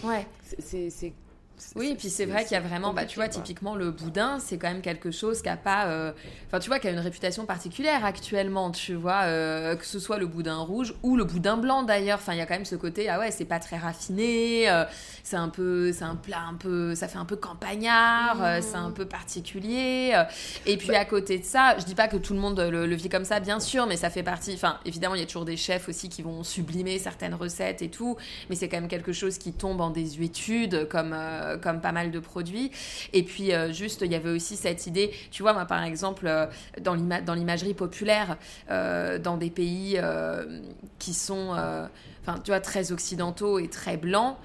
[0.04, 0.08] mm.
[0.08, 0.26] Ouais.
[0.60, 1.14] c'est-
[1.76, 3.34] Oui, et puis c'est vrai qu'il y a vraiment, bah, tu vois, quoi.
[3.34, 6.12] typiquement le boudin, c'est quand même quelque chose qui a pas, euh,
[6.48, 10.18] enfin, tu vois, qui a une réputation particulière actuellement, tu vois, euh, que ce soit
[10.18, 12.20] le boudin rouge ou le boudin blanc d'ailleurs.
[12.22, 14.86] Enfin, il y a quand même ce côté, ah ouais, c'est pas très raffiné, euh,
[15.24, 18.92] c'est un peu, c'est un plat un peu, ça fait un peu campagnard, c'est un
[18.92, 20.14] peu particulier.
[20.66, 22.96] et puis à côté de ça, je dis pas que tout le monde le, le
[22.96, 24.54] vit comme ça, bien sûr, mais ça fait partie.
[24.54, 27.90] Enfin, évidemment, il y a toujours des chefs aussi qui vont sublimer certaines recettes et
[27.90, 28.18] tout,
[28.50, 31.14] mais c'est quand même quelque chose qui tombe en désuétude, comme
[31.58, 32.72] comme pas mal de produits.
[33.14, 35.12] Et puis euh, juste, il y avait aussi cette idée.
[35.32, 36.46] Tu vois, moi par exemple, euh,
[36.82, 38.38] dans l'ima- dans l'imagerie populaire,
[38.70, 40.00] euh, dans des pays
[41.00, 41.50] qui sont
[42.22, 44.38] enfin, tu vois, très occidentaux et très blancs,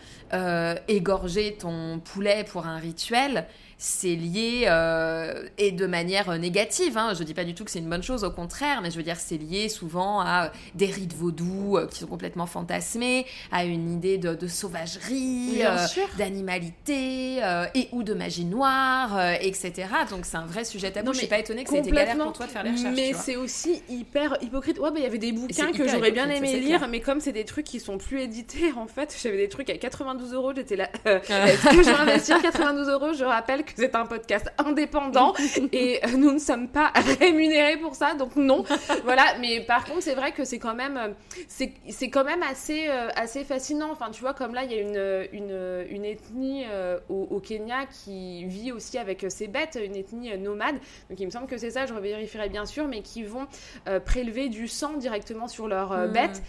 [0.88, 3.46] égorger ton poulet pour un rituel,
[3.80, 6.98] c'est lié euh, et de manière négative.
[6.98, 7.14] Hein.
[7.16, 9.02] Je dis pas du tout que c'est une bonne chose, au contraire, mais je veux
[9.04, 13.92] dire c'est lié souvent à des rites vaudous euh, qui sont complètement fantasmés, à une
[13.92, 15.76] idée de, de sauvagerie, euh,
[16.18, 19.86] d'animalité euh, et ou de magie noire, euh, etc.
[20.10, 21.06] Donc c'est un vrai sujet tabou.
[21.06, 22.72] Non, je suis pas étonnée que ça ait été galère pour toi de faire les
[22.72, 22.94] recherches.
[22.96, 24.78] Mais c'est aussi hyper hypocrite.
[24.78, 26.88] Ouais, bah il y avait des bouquins que j'aurais bien ça, aimé lire, clair.
[26.88, 29.76] mais comme c'est des trucs qui sont plus édités, en fait, j'avais des trucs à
[29.78, 30.88] 92 euros, j'étais là.
[31.06, 33.12] euh, Est-ce que je vais investir 92 euros?
[33.12, 35.34] Je rappelle que c'est un podcast indépendant
[35.72, 38.64] et euh, nous ne sommes pas rémunérés pour ça, donc non.
[39.04, 41.08] voilà, mais par contre, c'est vrai que c'est quand même, euh,
[41.48, 43.90] c'est c'est quand même assez, euh, assez fascinant.
[43.92, 47.40] Enfin, tu vois, comme là, il y a une, une, une ethnie euh, au, au
[47.40, 50.76] Kenya qui vit aussi avec ses bêtes, une ethnie nomade.
[51.10, 53.46] Donc il me semble que c'est ça, je revérifierai bien sûr, mais qui vont
[53.88, 56.12] euh, prélever du sang directement sur leurs Mm.
[56.12, 56.42] bêtes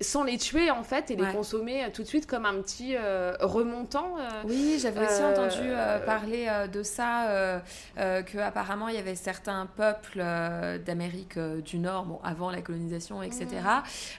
[0.00, 2.94] sans les tuer en fait et les consommer euh, tout de suite comme un petit
[2.96, 4.14] euh, remontant.
[4.18, 4.28] euh.
[4.44, 7.60] Oui, j'avais aussi Euh, entendu parler de ça,
[7.96, 10.22] que apparemment il y avait certains peuples
[10.86, 13.46] d'Amérique du Nord, bon avant la colonisation, etc.,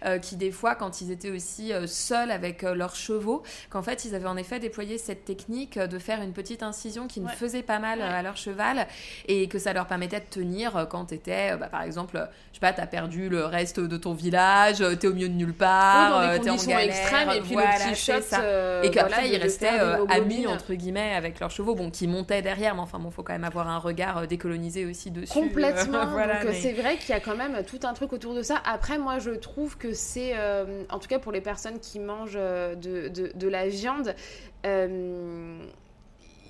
[0.06, 4.16] euh, qui des fois, quand ils étaient aussi seuls avec leurs chevaux, qu'en fait ils
[4.16, 7.34] avaient en effet déployé cette technique de faire une petite incision qui ne Ouais.
[7.36, 8.06] faisait pas mal Ouais.
[8.06, 8.88] à leur cheval
[9.28, 12.74] et que ça leur permettait de tenir quand t'étais, bah, par exemple, je sais pas,
[12.74, 15.69] t'as perdu le reste de ton village, t'es au milieu de nulle part,
[16.04, 18.22] Oui, dans euh, des t'es en galère, extrêmes et puis voilà, le petit shot.
[18.22, 18.42] ça.
[18.42, 22.08] euh, Et qu'après, voilà, ils restaient euh, amis, entre guillemets, avec leurs chevaux, bon, qui
[22.08, 25.34] montaient derrière, mais enfin, bon, faut quand même avoir un regard euh, décolonisé aussi dessus.
[25.34, 26.06] Complètement.
[26.12, 28.34] Voilà, Donc euh, mais- c'est vrai qu'il y a quand même tout un truc autour
[28.34, 28.62] de ça.
[28.66, 32.34] Après, moi, je trouve que c'est, euh, en tout cas pour les personnes qui mangent
[32.36, 34.16] euh, de, de, de la viande,
[34.66, 35.58] euh,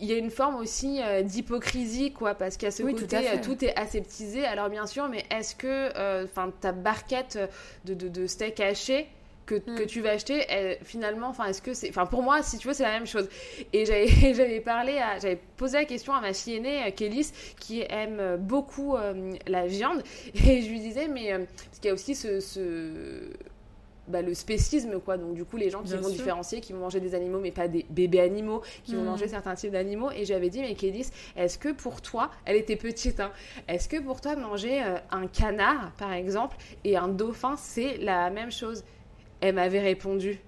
[0.02, 3.18] il y a une forme aussi euh, d'hypocrisie, quoi, parce a ce Oui, tout côté,
[3.18, 4.46] euh, tout est aseptisé.
[4.46, 5.90] Alors bien sûr, mais est-ce que,
[6.26, 7.38] enfin, ta barquette
[7.86, 9.08] de, de, de steak haché
[9.46, 9.76] que, Mm.
[9.78, 12.68] que tu vas acheter, elle, finalement, enfin, est-ce que c'est, enfin, pour moi, si tu
[12.68, 13.28] veux, c'est la même chose.
[13.74, 17.82] Et j'avais, parlé, à, j'avais posé la question à ma fille aînée, euh, Kélis, qui
[17.90, 20.04] aime euh, beaucoup euh, la viande,
[20.36, 23.32] et je lui disais, mais euh, parce qu'il y a aussi ce, ce-
[24.10, 25.18] bah, le spécisme, quoi.
[25.18, 26.16] Donc, du coup, les gens qui Bien vont sûr.
[26.18, 29.06] différencier, qui vont manger des animaux, mais pas des bébés animaux, qui vont Mm.
[29.06, 30.10] manger certains types d'animaux.
[30.12, 33.32] Et j'avais dit, mais Kélis, est-ce que pour toi, elle était petite, hein,
[33.68, 38.30] est-ce que pour toi, manger euh, un canard, par exemple, et un dauphin, c'est la
[38.30, 38.84] même chose?
[39.42, 40.40] Elle m'avait répondu,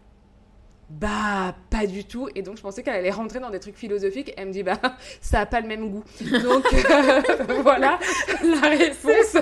[0.99, 2.27] bah pas du tout.
[2.35, 4.33] Et donc je pensais qu'elle allait rentrer dans des trucs philosophiques.
[4.37, 4.77] Elle me dit bah
[5.21, 6.03] ça a pas le même goût.
[6.21, 7.21] Donc euh,
[7.63, 7.97] voilà
[8.43, 9.33] la réponse.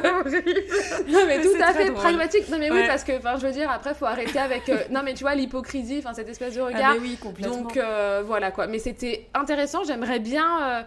[1.09, 2.49] Non mais, tout à fait pragmatique.
[2.49, 5.01] Non mais oui parce que enfin je veux dire après faut arrêter avec euh, non
[5.03, 6.93] mais tu vois l'hypocrisie enfin cette espèce de regard.
[6.95, 7.61] Ah, oui, complètement.
[7.61, 8.67] donc euh, voilà quoi.
[8.67, 9.83] Mais c'était intéressant.
[9.83, 10.85] J'aimerais bien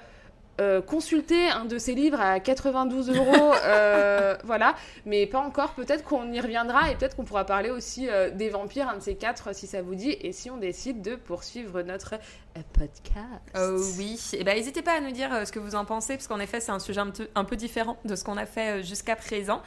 [0.61, 4.75] euh, consulter un de ces livres à 92 euros, euh, voilà,
[5.07, 5.71] mais pas encore.
[5.73, 9.03] Peut-être qu'on y reviendra et peut-être qu'on pourra parler aussi euh, des vampires, un de
[9.03, 13.17] ces quatre, si ça vous dit, et si on décide de poursuivre notre euh, podcast.
[13.57, 16.29] Euh, oui, et ben n'hésitez pas à nous dire ce que vous en pensez, parce
[16.29, 18.83] qu'en effet c'est un sujet un, peu- un peu différent de ce qu'on a fait
[18.83, 19.63] jusqu'à présent.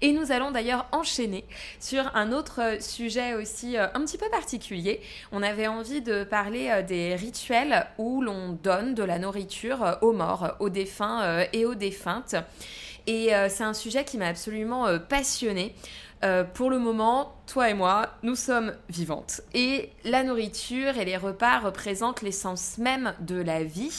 [0.00, 1.44] Et nous allons d'ailleurs enchaîner
[1.80, 5.00] sur un autre sujet aussi un petit peu particulier.
[5.32, 10.29] On avait envie de parler des rituels où l'on donne de la nourriture aux morts,
[10.58, 12.34] aux défunts euh, et aux défuntes.
[13.06, 15.74] Et euh, c'est un sujet qui m'a absolument euh, passionnée.
[16.22, 19.40] Euh, pour le moment, toi et moi, nous sommes vivantes.
[19.54, 23.90] Et la nourriture et les repas représentent l'essence même de la vie.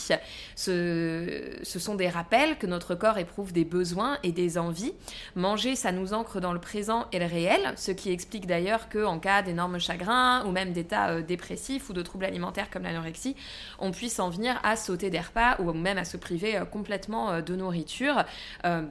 [0.55, 4.93] Ce, sont des rappels que notre corps éprouve des besoins et des envies.
[5.35, 9.19] Manger, ça nous ancre dans le présent et le réel, ce qui explique d'ailleurs qu'en
[9.19, 13.35] cas d'énormes chagrins ou même d'états euh, dépressifs ou de troubles alimentaires comme l'anorexie,
[13.79, 17.31] on puisse en venir à sauter des repas ou même à se priver euh, complètement
[17.31, 18.23] euh, de nourriture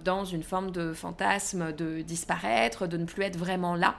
[0.04, 3.96] dans une forme de fantasme de disparaître, de ne plus être vraiment là.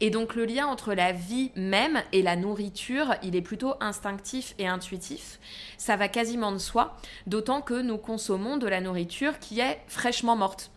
[0.00, 4.54] Et donc le lien entre la vie même et la nourriture, il est plutôt instinctif
[4.58, 5.38] et intuitif.
[5.78, 6.96] Ça va quasiment de soi,
[7.28, 10.72] d'autant que nous consommons de la nourriture qui est fraîchement morte,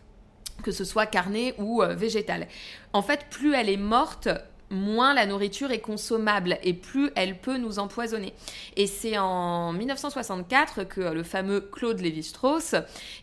[0.62, 2.46] que ce soit carnée ou euh, végétale.
[2.92, 4.28] En fait, plus elle est morte,
[4.70, 8.32] moins la nourriture est consommable et plus elle peut nous empoisonner.
[8.76, 12.74] Et c'est en 1964 que le fameux Claude Lévi-Strauss,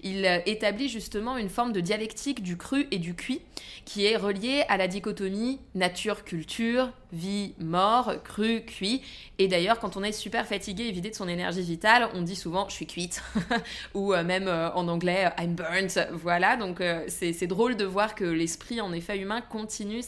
[0.01, 3.41] il euh, établit justement une forme de dialectique du cru et du cuit
[3.85, 9.01] qui est reliée à la dichotomie nature-culture, vie-mort, cru, cuit.
[9.39, 12.35] Et d'ailleurs, quand on est super fatigué et vidé de son énergie vitale, on dit
[12.35, 13.23] souvent je suis cuite
[13.93, 15.99] ou euh, même euh, en anglais euh, I'm burnt.
[16.11, 20.01] Voilà, donc c'est drôle de voir que l'esprit en effet humain continue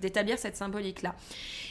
[0.00, 1.14] d'établir cette symbolique-là.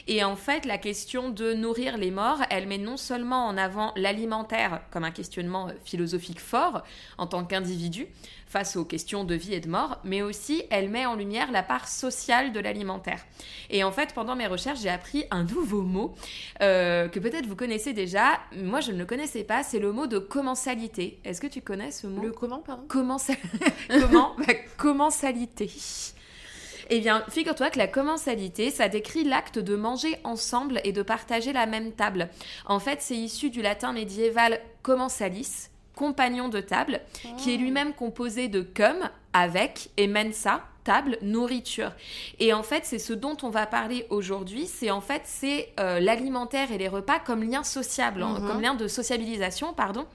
[0.08, 3.92] Et en fait, la question de nourrir les morts, elle met non seulement en avant
[3.96, 6.82] l'alimentaire comme un questionnement philosophique fort
[7.18, 8.08] en tant qu'individu
[8.52, 11.62] face aux questions de vie et de mort, mais aussi elle met en lumière la
[11.62, 13.24] part sociale de l'alimentaire.
[13.70, 16.14] Et en fait, pendant mes recherches, j'ai appris un nouveau mot
[16.60, 18.38] euh, que peut-être vous connaissez déjà.
[18.54, 19.62] Moi, je ne le connaissais pas.
[19.62, 21.18] C'est le mot de commensalité.
[21.24, 22.20] Est-ce que tu connais ce mot?
[22.22, 22.84] Le comment, pardon?
[22.88, 23.36] Commensa-
[23.88, 24.34] Comment?
[24.38, 25.70] Bah, Commensalité.
[26.90, 31.54] Eh bien, figure-toi que la commensalité, ça décrit l'acte de manger ensemble et de partager
[31.54, 32.28] la même table.
[32.66, 37.00] En fait, c'est issu du latin médiéval commensalis, compagnon de table,
[37.38, 41.92] qui est lui-même composé de cum, avec, et mensa, table, nourriture.
[42.40, 46.00] Et en fait, c'est ce dont on va parler aujourd'hui, c'est en fait, c'est euh,
[46.00, 48.48] l'alimentaire et les repas comme lien sociable, hein, Mhm.
[48.48, 50.06] comme lien de sociabilisation, pardon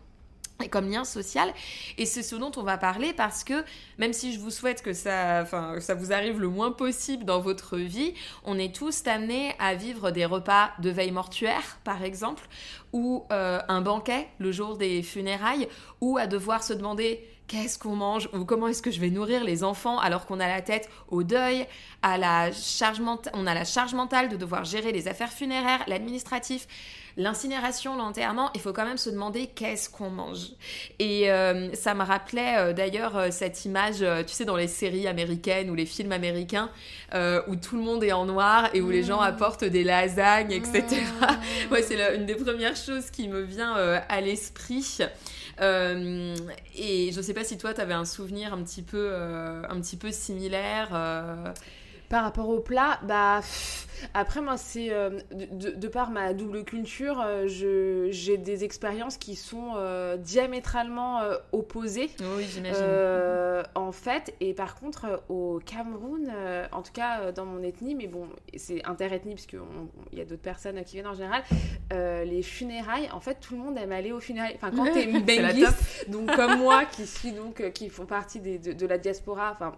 [0.63, 1.53] et comme lien social.
[1.97, 3.63] Et c'est ce dont on va parler parce que
[3.97, 7.39] même si je vous souhaite que ça, enfin, ça vous arrive le moins possible dans
[7.39, 12.47] votre vie, on est tous amenés à vivre des repas de veille mortuaire, par exemple,
[12.93, 15.67] ou euh, un banquet le jour des funérailles,
[16.01, 19.43] ou à devoir se demander qu'est-ce qu'on mange ou comment est-ce que je vais nourrir
[19.43, 21.65] les enfants alors qu'on a la tête au deuil,
[22.01, 23.01] à la charge
[23.33, 26.67] on a la charge mentale de devoir gérer les affaires funéraires, l'administratif,
[27.17, 30.51] l'incinération, l'enterrement, il faut quand même se demander qu'est-ce qu'on mange.
[30.99, 35.07] Et euh, ça me rappelait euh, d'ailleurs euh, cette image, tu sais, dans les séries
[35.07, 36.69] américaines ou les films américains,
[37.13, 40.83] où tout le monde est en noir et où les gens apportent des lasagnes, etc.
[41.71, 44.99] ouais, c'est une des premières choses qui me vient à l'esprit.
[45.61, 46.35] Euh,
[46.75, 49.79] et je sais pas si toi, tu avais un souvenir un petit peu, euh, un
[49.81, 50.89] petit peu similaire.
[50.93, 51.53] euh.
[52.09, 57.19] Par rapport au plat, bah pff, après moi c'est euh, de, par ma double culture,
[57.19, 61.19] euh, je- j'ai des expériences qui sont euh, diamétralement
[61.51, 62.09] opposées.
[62.21, 62.81] Oui, j'imagine.
[63.75, 66.31] En fait, et par contre, au Cameroun,
[66.71, 69.59] en tout cas dans mon ethnie, mais bon, c'est interethnie, parce qu'il
[70.13, 71.43] y a d'autres personnes qui viennent en général,
[71.91, 74.55] les funérailles, en fait, tout le monde aime aller aux funérailles.
[74.55, 75.05] Enfin, quand t'es
[75.65, 79.51] benguiste, donc comme moi, qui suis donc, qui font partie des- de, de la diaspora,
[79.51, 79.75] enfin,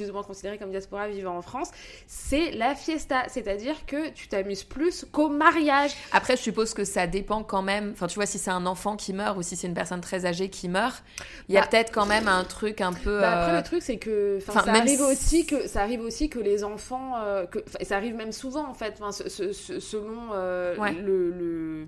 [0.00, 1.70] plus ou moins considérée comme diaspora vivant en France,
[2.06, 3.24] c'est la fiesta.
[3.28, 5.90] C'est-à-dire que tu t'amuses plus qu'au mariage.
[6.12, 7.90] Après, je suppose que ça dépend quand même.
[7.92, 10.24] Enfin, tu vois, si c'est un enfant qui meurt ou si c'est une personne très
[10.24, 11.02] âgée qui meurt,
[11.48, 13.20] il y a Bah, peut-être quand même un truc un peu.
[13.20, 16.00] Bah, après, euh, le truc, c'est que, enfin, ça arrive si- aussi que ça arrive
[16.00, 20.30] aussi que les enfants, euh, que, ça arrive même souvent en fait, ce- ce- selon
[20.32, 20.92] euh, Ouais.
[20.92, 21.86] le, le-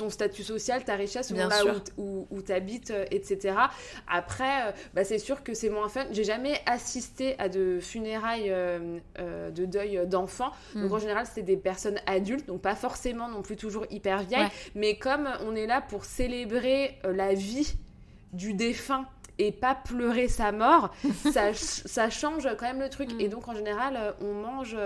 [0.00, 1.82] ton statut social, ta richesse, selon Bien là sûr.
[1.98, 3.54] où, où, tu habites, etc.
[4.08, 6.04] Après, euh, bah, c'est sûr que c'est moins fun.
[6.10, 10.52] J'ai jamais assisté à de funérailles euh, euh, de deuil d'enfants.
[10.74, 10.94] Donc Mm.
[10.94, 14.44] en général, c'était des personnes adultes, donc pas forcément non plus toujours hyper vieilles.
[14.44, 14.50] Ouais.
[14.74, 17.74] Mais comme on est là pour célébrer euh, la vie
[18.32, 19.06] du défunt
[19.38, 20.90] et pas pleurer sa mort,
[21.32, 23.12] ça, ça change quand même le truc.
[23.12, 23.20] Mm.
[23.20, 24.76] Et donc en général, euh, on mange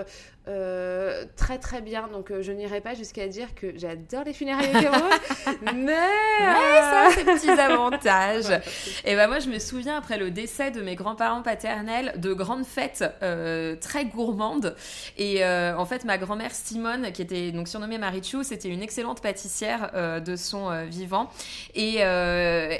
[0.47, 2.07] euh, très très bien.
[2.07, 4.93] Donc euh, je n'irai pas jusqu'à dire que j'adore les funérailles hétéro,
[5.73, 5.85] mais...
[5.85, 8.61] Ouais, ça a ses petits avantages.
[9.05, 12.65] Et ben moi, je me souviens après le décès de mes grands-parents paternels de grandes
[12.65, 14.75] fêtes euh, très gourmandes.
[15.17, 19.91] Et en fait, ma grand-mère Simone, qui était donc surnommée Marichou, c'était une excellente pâtissière
[20.23, 21.29] de son vivant.
[21.73, 21.99] Et,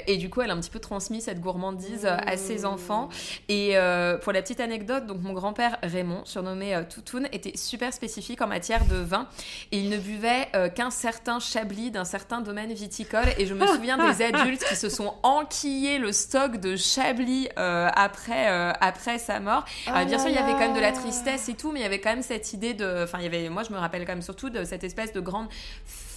[0.06, 3.08] et du coup, elle a un petit peu transmis cette gourmandise à ses enfants.
[3.48, 3.74] Et
[4.22, 8.84] pour la petite anecdote, donc mon grand-père Raymond, surnommé Toutoun, était super spécifique en matière
[8.86, 9.28] de vin.
[9.72, 13.26] Et il ne buvait euh, qu'un certain chablis d'un certain domaine viticole.
[13.38, 17.88] Et je me souviens des adultes qui se sont enquillés le stock de chablis euh,
[17.94, 19.64] après, euh, après sa mort.
[19.86, 21.72] Alors, Oh bien là sûr, il y avait quand même de la tristesse et tout,
[21.72, 23.02] mais il y avait quand même cette idée de.
[23.04, 23.48] Enfin, il y avait.
[23.48, 25.48] Moi, je me rappelle quand même surtout de cette espèce de grande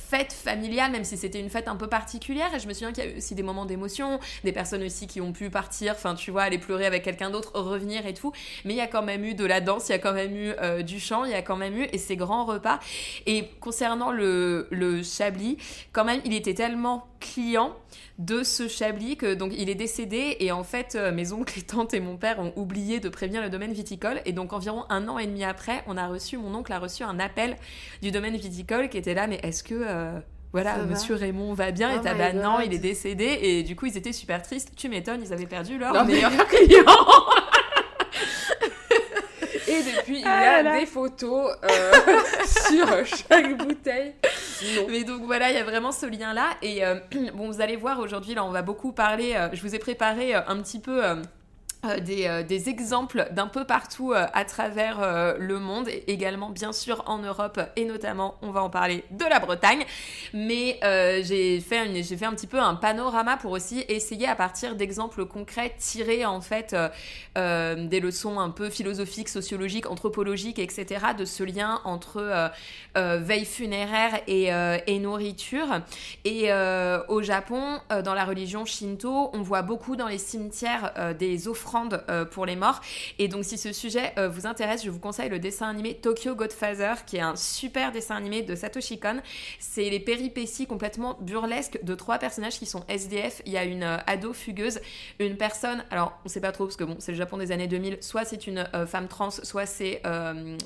[0.09, 2.53] fête familiale, même si c'était une fête un peu particulière.
[2.55, 5.05] Et je me souviens qu'il y a eu aussi des moments d'émotion, des personnes aussi
[5.05, 8.31] qui ont pu partir, enfin, tu vois, aller pleurer avec quelqu'un d'autre, revenir et tout.
[8.65, 10.35] Mais il y a quand même eu de la danse, il y a quand même
[10.35, 12.79] eu euh, du chant, il y a quand même eu et ces grands repas.
[13.27, 15.57] Et concernant le, le Chablis,
[15.91, 17.75] quand même, il était tellement client
[18.17, 21.61] de ce Chablis que donc il est décédé et en fait euh, mes oncles et
[21.61, 25.07] tantes et mon père ont oublié de prévenir le domaine viticole et donc environ un
[25.07, 27.55] an et demi après on a reçu mon oncle a reçu un appel
[28.01, 30.19] du domaine viticole qui était là mais est-ce que euh,
[30.51, 31.91] voilà, Ça va Monsieur Raymond va bien?
[31.95, 34.71] Oh et t'as bah non, il est décédé et du coup ils étaient super tristes.
[34.75, 36.85] Tu m'étonnes, ils avaient perdu leur Non, mais- meilleur client.
[39.67, 40.79] Et depuis, il y Ah a là là.
[40.79, 41.91] des photos euh,
[42.67, 44.15] sur chaque bouteille.
[44.89, 46.51] Mais donc voilà, il y a vraiment ce lien-là.
[46.61, 46.95] Et euh,
[47.33, 49.33] bon, vous allez voir aujourd'hui, là, on va beaucoup parler.
[49.35, 51.03] euh, je vous ai préparé euh, un petit peu.
[51.85, 54.99] Euh, euh, des, exemples d'un peu partout euh, à travers
[55.39, 59.23] le monde, et également bien sûr en Europe, et notamment on va en parler de
[59.23, 59.85] la Bretagne.
[60.33, 60.77] Mais
[61.23, 65.73] j'ai fait, fait un petit peu un panorama pour aussi essayer à partir d'exemples concrets
[65.77, 66.75] tirés en fait
[67.35, 71.07] des leçons un peu philosophiques, sociologiques, anthropologiques, etc.
[71.17, 72.51] de ce lien entre
[72.95, 74.49] veille funéraire et,
[74.87, 75.81] et nourriture.
[76.25, 76.51] Et
[77.07, 81.68] au Japon, dans la religion Shinto, on voit beaucoup dans les cimetières des offrandes
[82.09, 82.81] euh, pour les morts.
[83.19, 86.35] Et donc, si ce sujet euh, vous intéresse, je vous conseille le dessin animé Tokyo
[86.35, 89.21] Godfather, qui est un super dessin animé de Satoshi Kon.
[89.59, 93.41] C'est les péripéties complètement burlesques de trois personnages qui sont SDF.
[93.45, 94.79] Il y a une euh, ado fugueuse,
[95.19, 97.67] une personne, alors on sait pas trop parce que bon, c'est le Japon des années
[97.67, 100.01] 2000, soit c'est une femme trans, soit c'est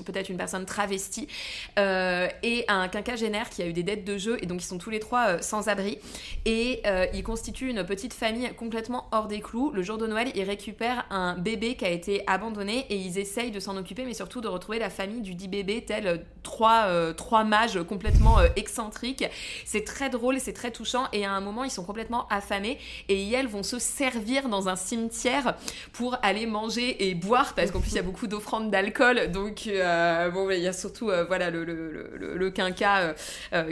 [0.04, 1.28] peut-être une personne travestie,
[1.76, 4.90] et un quinquagénaire qui a eu des dettes de jeu, et donc ils sont tous
[4.90, 5.98] les trois sans abri.
[6.44, 9.70] Et ils constituent une petite famille complètement hors des clous.
[9.72, 13.50] Le jour de Noël, ils récupèrent un bébé qui a été abandonné et ils essayent
[13.50, 16.84] de s'en occuper, mais surtout de retrouver la famille du dit bébé, tel euh, trois,
[16.86, 19.24] euh, trois mages complètement euh, excentriques.
[19.64, 22.78] C'est très drôle, c'est très touchant, et à un moment, ils sont complètement affamés,
[23.08, 25.56] et elles vont se servir dans un cimetière
[25.92, 29.66] pour aller manger et boire, parce qu'en plus, il y a beaucoup d'offrandes d'alcool, donc
[29.66, 33.14] euh, bon, il y a surtout euh, voilà, le, le, le, le quinca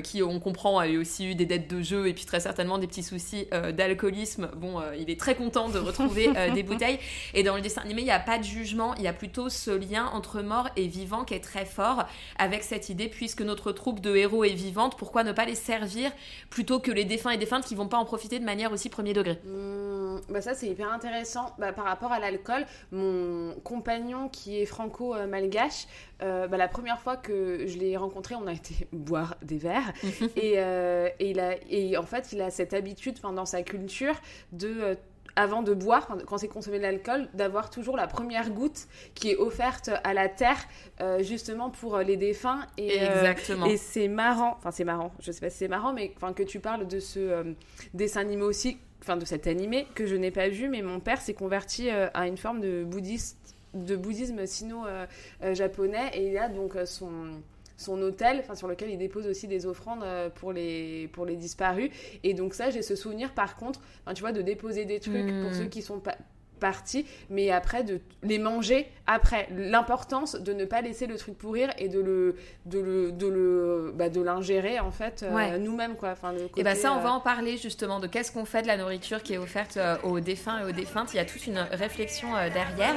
[0.03, 2.79] qui, on comprend, a eu aussi eu des dettes de jeu et puis très certainement
[2.79, 4.49] des petits soucis d'alcoolisme.
[4.57, 6.99] Bon, il est très content de retrouver des bouteilles.
[7.35, 9.49] Et dans le dessin animé, il n'y a pas de jugement, il y a plutôt
[9.49, 12.07] ce lien entre mort et vivant qui est très fort,
[12.39, 16.11] avec cette idée, puisque notre troupe de héros est vivante, pourquoi ne pas les servir
[16.51, 19.13] plutôt que les défunts et défuntes qui vont pas en profiter de manière aussi premier
[19.13, 19.39] degré?
[19.45, 21.55] Mmh, bah ça c'est hyper intéressant.
[21.59, 25.87] Bah, par rapport à l'alcool mon compagnon qui est franco-malgache
[26.23, 29.93] euh, bah, la première fois que je l'ai rencontré on a été boire des verres.
[30.37, 34.15] Et, euh, et, il a, et en fait il a cette habitude dans sa culture
[34.53, 34.95] de euh,
[35.37, 39.37] avant de boire, quand c'est consommer de l'alcool, d'avoir toujours la première goutte qui est
[39.37, 40.59] offerte à la terre,
[41.01, 42.67] euh, justement pour euh, les défunts.
[42.77, 43.67] Et, euh, Exactement.
[43.67, 46.43] et c'est marrant, enfin c'est marrant, je sais pas si c'est marrant, mais enfin que
[46.43, 47.53] tu parles de ce euh,
[47.95, 51.21] dessin animé aussi, enfin de cet animé que je n'ai pas vu, mais mon père
[51.21, 53.39] s'est converti à une forme de bouddhiste
[53.75, 57.41] de bouddhisme sino-japonais et il a donc son
[57.83, 61.37] son hôtel, enfin sur lequel il dépose aussi des offrandes euh, pour les pour les
[61.37, 61.91] disparus.
[62.23, 63.81] Et donc ça, j'ai ce souvenir par contre,
[64.15, 66.17] tu vois, de déposer des trucs pour ceux qui sont pas
[66.61, 69.49] partis, mais après de les manger après.
[69.51, 73.93] L'importance de ne pas laisser le truc pourrir et de le de le de le
[73.97, 75.59] bah, de l'ingérer en fait euh, Ouais.
[75.59, 76.11] nous-mêmes quoi.
[76.11, 78.45] Enfin le Et bah côté, ça, on euh, va en parler justement de qu'est-ce qu'on
[78.45, 81.13] fait de la nourriture qui est offerte euh, aux défunts et aux défuntes.
[81.13, 82.95] Il y a toute une réflexion derrière.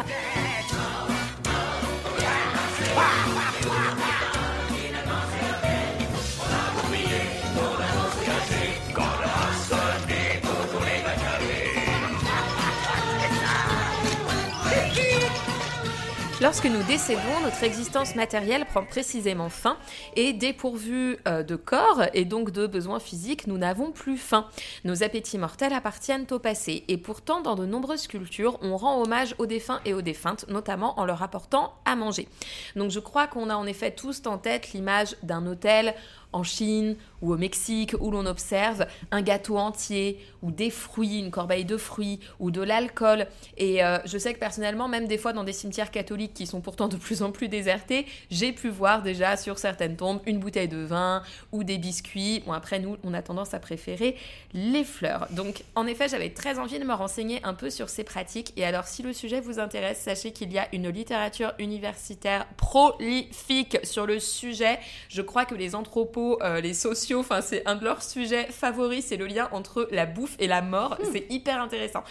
[16.46, 19.78] Lorsque nous décédons, notre existence matérielle prend précisément fin
[20.16, 24.46] et dépourvu euh, de corps et donc de besoins physiques, nous n'avons plus faim.
[24.84, 29.34] Nos appétits mortels appartiennent au passé et pourtant dans de nombreuses cultures, on rend hommage
[29.40, 32.28] aux défunts et aux défuntes, notamment en leur apportant à manger.
[32.76, 35.96] Donc je crois qu'on a en effet tous en tête l'image d'un hôtel
[36.36, 41.32] en Chine ou au Mexique où l'on observe un gâteau entier ou des fruits, une
[41.32, 43.26] corbeille de fruits ou de l'alcool.
[43.58, 46.60] Et euh, je sais que personnellement, même des fois dans des cimetières catholiques qui sont
[46.60, 50.68] pourtant de plus en plus désertés, j'ai pu voir déjà sur certaines tombes une bouteille
[50.68, 51.24] de vin
[51.54, 52.44] ou des biscuits.
[52.46, 54.18] Bon, après, nous, on a tendance à préférer
[54.54, 55.28] les fleurs.
[55.32, 58.52] Donc, en effet, j'avais très envie de me renseigner un peu sur ces pratiques.
[58.58, 63.78] Et alors, si le sujet vous intéresse, sachez qu'il y a une littérature universitaire prolifique
[63.84, 64.80] sur le sujet.
[65.08, 69.06] Je crois que les anthropos euh, les sociaux, enfin c'est un de leurs sujets favoris,
[69.08, 70.98] c'est le lien entre la bouffe et la mort.
[71.00, 71.06] Hmm.
[71.12, 72.04] C'est hyper intéressant.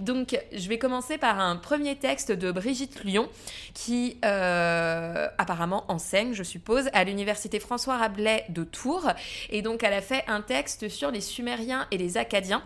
[0.00, 3.28] Donc je vais commencer par un premier texte de Brigitte Lyon
[3.74, 9.10] qui euh, apparemment enseigne, je suppose, à l'université François Rabelais de Tours.
[9.50, 12.62] Et donc elle a fait un texte sur les Sumériens et les Acadiens.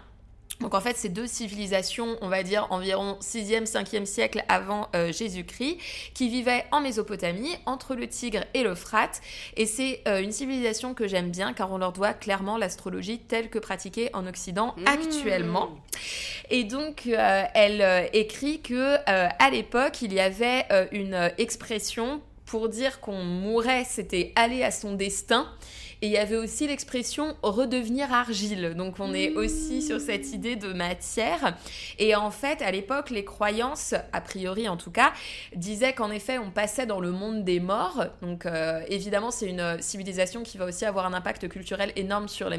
[0.63, 5.13] Donc en fait, ces deux civilisations, on va dire environ 6e, 5e siècle avant euh,
[5.13, 5.79] Jésus-Christ,
[6.15, 9.21] qui vivaient en Mésopotamie, entre le Tigre et l'Euphrate.
[9.57, 13.51] Et c'est euh, une civilisation que j'aime bien car on leur doit clairement l'astrologie telle
[13.51, 15.71] que pratiquée en Occident actuellement.
[16.51, 23.01] Et donc, euh, elle écrit que à l'époque, il y avait une expression pour dire
[23.01, 25.49] qu'on mourait, c'était aller à son destin.
[26.03, 28.75] Et il y avait aussi l'expression redevenir argile.
[28.77, 31.57] Donc on est aussi sur cette idée de matière.
[32.01, 35.13] Et en fait, à l'époque, les croyances, a priori en tout cas,
[35.55, 38.07] disaient qu'en effet, on passait dans le monde des morts.
[38.21, 42.51] Donc euh, évidemment, c'est une civilisation qui va aussi avoir un impact culturel énorme sur
[42.51, 42.57] la,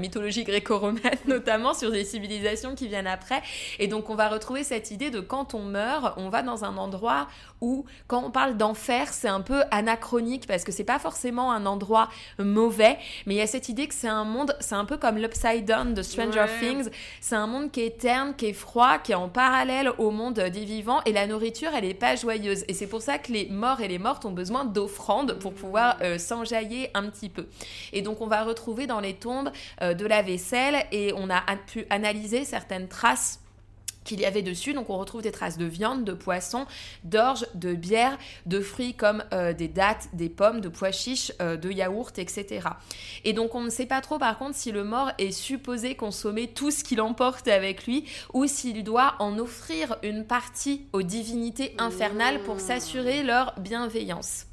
[0.00, 3.40] mythologie gréco-romaine, notamment sur des civilisations qui viennent après.
[3.78, 6.76] Et donc on va retrouver cette idée de quand on meurt, on va dans un
[6.76, 7.28] endroit
[7.60, 11.66] où, quand on parle d'enfer, c'est un peu anachronique parce que c'est pas forcément un
[11.66, 12.79] endroit mauvais,
[13.26, 15.64] mais il y a cette idée que c'est un monde, c'est un peu comme l'Upside
[15.64, 16.60] Down de Stranger Ouais.
[16.60, 16.90] Things.
[17.20, 20.34] C'est un monde qui est terne, qui est froid, qui est en parallèle au monde
[20.40, 22.64] des vivants et la nourriture, elle est pas joyeuse.
[22.68, 25.96] Et c'est pour ça que les morts et les mortes ont besoin d'offrandes pour pouvoir
[26.02, 27.46] euh, s'enjailler un petit peu.
[27.92, 29.50] Et donc on va retrouver dans les tombes
[29.82, 33.40] euh, de la vaisselle et on a- pu analyser certaines traces
[34.04, 34.72] qu'il y avait dessus.
[34.72, 36.66] Donc on retrouve des traces de viande, de poisson,
[37.04, 41.56] d'orge, de bière, de fruits comme euh, des dattes, des pommes, de pois chiches, euh,
[41.56, 42.68] de yaourt, etc.
[43.24, 46.48] Et donc on ne sait pas trop par contre si le mort est supposé consommer
[46.48, 51.74] tout ce qu'il emporte avec lui ou s'il doit en offrir une partie aux divinités
[51.78, 54.46] infernales pour s'assurer leur bienveillance.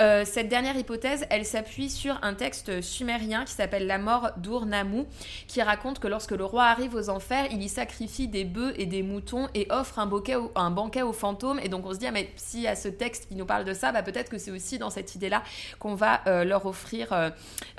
[0.00, 5.04] Euh, cette dernière hypothèse, elle s'appuie sur un texte sumérien qui s'appelle La mort d'Ur-Nammu,
[5.48, 8.86] qui raconte que lorsque le roi arrive aux enfers, il y sacrifie des bœufs et
[8.86, 11.58] des moutons et offre un, bouquet au- un banquet aux fantômes.
[11.62, 13.64] Et donc on se dit, ah, mais s'il y a ce texte qui nous parle
[13.64, 15.42] de ça, bah, peut-être que c'est aussi dans cette idée-là
[15.80, 17.30] qu'on va euh, leur offrir euh,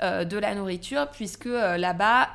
[0.02, 2.28] euh, de la nourriture, puisque là-bas,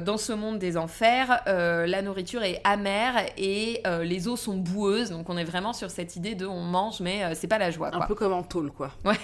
[0.00, 4.56] dans ce monde des enfers, euh, la nourriture est amère et euh, les eaux sont
[4.56, 5.10] boueuses.
[5.10, 7.70] Donc on est vraiment sur cette idée de on mange, mais euh, c'est pas la
[7.70, 7.88] joie.
[7.88, 8.06] Un Quoi.
[8.06, 8.90] peu comme en tôle, quoi.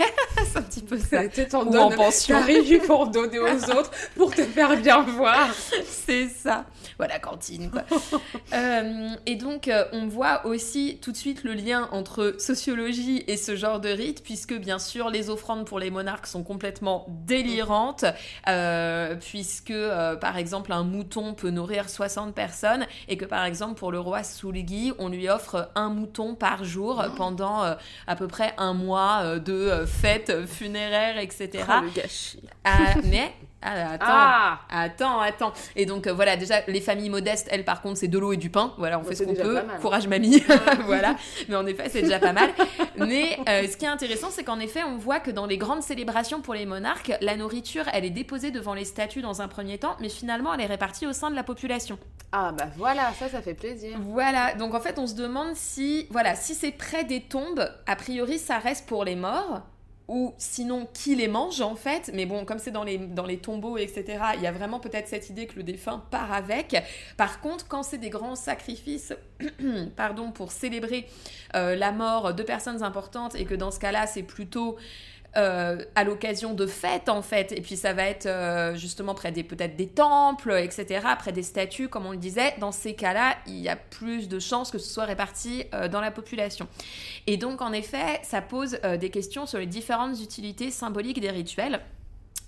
[0.47, 1.27] c'est un petit peu ça.
[1.29, 2.39] Tu t'en donnes- en pension.
[2.39, 5.49] T'arrives pour donner aux autres, pour te faire bien voir.
[5.85, 6.65] C'est ça.
[6.99, 7.83] Voilà, cantine, quoi.
[8.55, 13.39] Euh, et donc, euh, on voit aussi tout de suite le lien entre sociologie et
[13.39, 18.05] ce genre de rite, puisque bien sûr, les offrandes pour les monarques sont complètement délirantes,
[18.49, 23.75] euh, puisque, euh, par exemple, un mouton peut nourrir 60 personnes, et que, par exemple,
[23.79, 27.75] pour le roi Soulgi, on lui offre un mouton par jour pendant euh,
[28.07, 31.65] à peu près un mois euh, de euh, fêtes funéraires, etc.
[31.69, 32.43] Oh, le gâchis.
[32.65, 33.33] Ah, mais
[33.63, 35.53] ah, attends, Ah attends, attends.
[35.77, 38.37] Et donc euh, voilà, déjà les familles modestes, elles par contre, c'est de l'eau et
[38.37, 38.75] du pain.
[38.79, 39.61] Voilà, on Bah, fait ce qu'on peut.
[39.81, 40.43] Courage mamie.
[40.87, 41.17] voilà.
[41.49, 42.51] Mais en effet, c'est déjà pas mal.
[42.97, 45.83] Mais euh, ce qui est intéressant, c'est qu'en effet, on voit que dans les grandes
[45.83, 49.79] célébrations pour les monarques, la nourriture, elle est déposée devant les statues dans un premier
[49.79, 51.99] temps, mais finalement, elle est répartie au sein de la population.
[52.33, 53.99] Ah bah voilà, ça, ça fait plaisir.
[54.01, 57.95] Voilà, donc en fait on se demande si, voilà, si c'est près des tombes, a
[57.97, 59.61] priori ça reste pour les morts,
[60.09, 64.05] ou sinon qui les mange en fait, mais bon, comme c'est dans les, tombeaux, etc.,
[64.37, 66.77] il y a vraiment peut-être cette idée que le défunt part avec.
[67.17, 69.15] Par contre, quand c'est des grands sacrifices,
[69.97, 71.07] pardon, pour célébrer
[71.55, 74.77] euh, la mort de personnes importantes, et que dans ce cas-là c'est plutôt
[75.37, 77.53] euh, à l'occasion de fêtes en fait.
[77.53, 81.43] Et puis ça va être euh, justement près des peut-être des temples etc près des
[81.43, 82.55] statues comme on le disait.
[82.61, 86.01] Dans ces cas-là il y a plus de chances que ce soit réparti euh, dans
[86.01, 86.69] la population.
[87.27, 91.31] Et donc en effet ça pose euh, des questions sur les différentes utilités symboliques des
[91.31, 91.81] rituels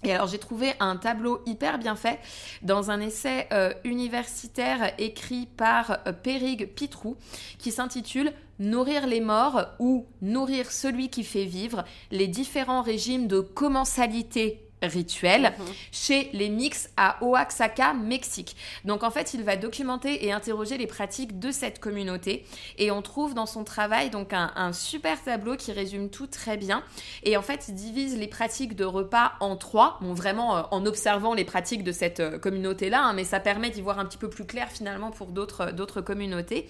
[0.05, 2.21] Et alors j'ai trouvé un tableau hyper bien fait
[2.63, 7.17] dans un essai euh, universitaire écrit par euh, Périg Pitrou
[7.59, 13.41] qui s'intitule Nourrir les morts ou Nourrir celui qui fait vivre, les différents régimes de
[13.41, 15.53] commensalité rituel
[15.93, 18.57] chez les mix à Oaxaca, Mexique.
[18.85, 22.45] Donc en fait, il va documenter et interroger les pratiques de cette communauté
[22.79, 26.57] et on trouve dans son travail donc un, un super tableau qui résume tout très
[26.57, 26.83] bien.
[27.23, 30.87] Et en fait, il divise les pratiques de repas en trois, bon vraiment euh, en
[30.87, 34.19] observant les pratiques de cette euh, communauté-là, hein, mais ça permet d'y voir un petit
[34.19, 36.69] peu plus clair finalement pour d'autres d'autres communautés.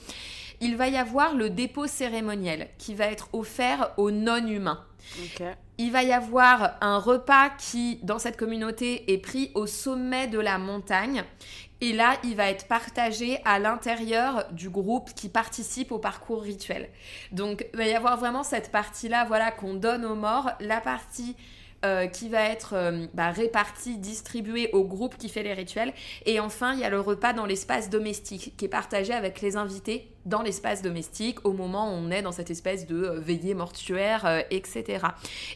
[0.60, 4.84] Il va y avoir le dépôt cérémoniel qui va être offert aux non-humains.
[5.76, 10.38] Il va y avoir un repas qui, dans cette communauté, est pris au sommet de
[10.38, 11.24] la montagne.
[11.80, 16.88] Et là, il va être partagé à l'intérieur du groupe qui participe au parcours rituel.
[17.32, 20.52] Donc, il va y avoir vraiment cette partie-là, voilà, qu'on donne aux morts.
[20.60, 21.36] La partie
[21.84, 25.92] euh, qui va être euh, bah, répartie, distribuée au groupe qui fait les rituels.
[26.24, 29.56] Et enfin, il y a le repas dans l'espace domestique qui est partagé avec les
[29.56, 33.54] invités dans l'espace domestique au moment où on est dans cette espèce de euh, veillée
[33.54, 35.06] mortuaire, etc.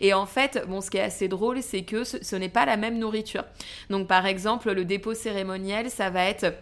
[0.00, 2.66] Et en fait, bon, ce qui est assez drôle, c'est que ce, ce n'est pas
[2.66, 3.44] la même nourriture.
[3.88, 6.52] Donc, par exemple, le dépôt cérémoniel, ça va être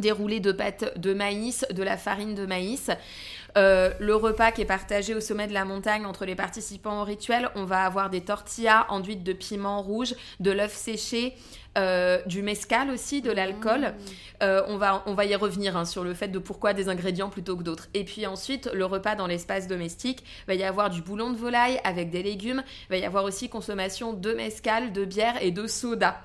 [0.00, 2.90] déroulé de pâte de maïs, de la farine de maïs.
[3.56, 7.04] Euh, le repas qui est partagé au sommet de la montagne entre les participants au
[7.04, 11.34] rituel, on va avoir des tortillas enduites de piment rouge, de l'œuf séché,
[11.78, 13.94] euh, du mescal aussi, de l'alcool.
[14.42, 17.30] Euh, on, va, on va y revenir hein, sur le fait de pourquoi des ingrédients
[17.30, 17.88] plutôt que d'autres.
[17.94, 21.80] Et puis ensuite, le repas dans l'espace domestique, va y avoir du boulon de volaille
[21.84, 26.20] avec des légumes, va y avoir aussi consommation de mescal, de bière et de soda.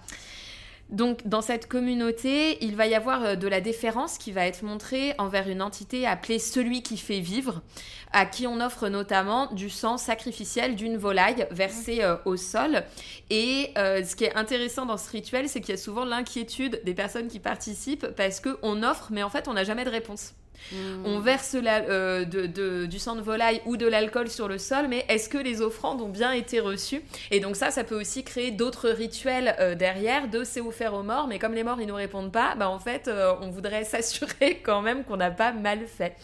[0.92, 4.64] Donc dans cette communauté, il va y avoir euh, de la déférence qui va être
[4.64, 7.62] montrée envers une entité appelée celui qui fait vivre,
[8.12, 12.84] à qui on offre notamment du sang sacrificiel d'une volaille versée euh, au sol.
[13.30, 16.82] Et euh, ce qui est intéressant dans ce rituel, c'est qu'il y a souvent l'inquiétude
[16.84, 20.34] des personnes qui participent parce qu'on offre, mais en fait on n'a jamais de réponse.
[20.72, 21.06] Hmm.
[21.06, 25.28] On verse euh, du sang de volaille ou de l'alcool sur le sol, mais est-ce
[25.28, 27.02] que les offrandes ont bien été reçues?
[27.30, 31.04] Et donc ça, ça peut aussi créer d'autres rituels euh, derrière, de c'est offert aux
[31.04, 33.84] morts, mais comme les morts, ils nous répondent pas, bah en fait, euh, on voudrait
[33.86, 36.16] s'assurer quand même qu'on n'a pas mal fait.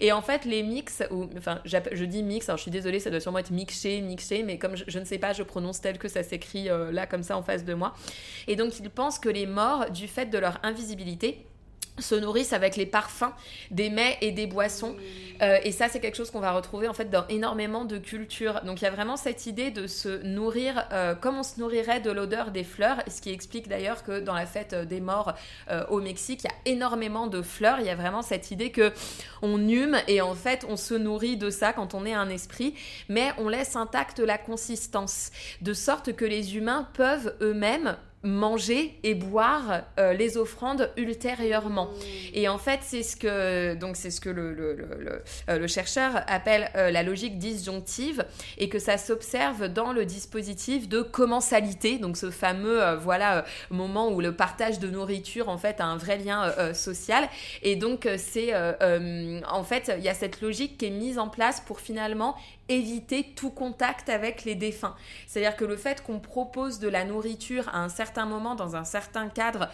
[0.00, 3.10] Et en fait, les mix, ou, enfin, je dis mix, alors je suis désolée, ça
[3.10, 6.06] doit sûrement être mixé, mixé, mais comme je, ne sais pas, je prononce tel que
[6.06, 7.94] ça s'écrit là, comme ça, en face de moi.
[8.46, 11.47] Et donc, ils pensent que les morts, du fait de leur invisibilité,
[11.98, 13.32] se nourrissent avec les parfums
[13.70, 14.96] des mets et des boissons.
[15.42, 18.60] Euh, et ça, c'est quelque chose qu'on va retrouver en fait dans énormément de cultures.
[18.64, 22.00] Donc il y a vraiment cette idée de se nourrir euh, comme on se nourrirait
[22.00, 25.34] de l'odeur des fleurs, ce qui explique d'ailleurs que dans la fête euh, des morts
[25.70, 27.80] euh, au Mexique, il y a énormément de fleurs.
[27.80, 28.92] Il y a vraiment cette idée que
[29.42, 32.74] on hume et en fait on se nourrit de ça quand on est un esprit,
[33.08, 35.30] mais on laisse intacte la consistance,
[35.60, 41.88] de sorte que les humains peuvent eux-mêmes manger et boire euh, les offrandes ultérieurement.
[42.34, 46.90] Et en fait, c'est ce que donc c'est ce que le, euh, chercheur appelle euh,
[46.90, 48.24] la logique disjonctive
[48.56, 54.20] et que ça s'observe dans le dispositif de commensalité, donc ce fameux voilà moment où
[54.20, 57.28] le partage de nourriture en fait a un vrai lien social.
[57.62, 61.60] Et donc c'est en fait il y a cette logique qui est mise en place
[61.60, 62.36] pour finalement
[62.68, 64.94] éviter tout contact avec les défunts.
[65.26, 68.84] C'est-à-dire que le fait qu'on propose de la nourriture à un certain moment dans un
[68.84, 69.68] certain cadre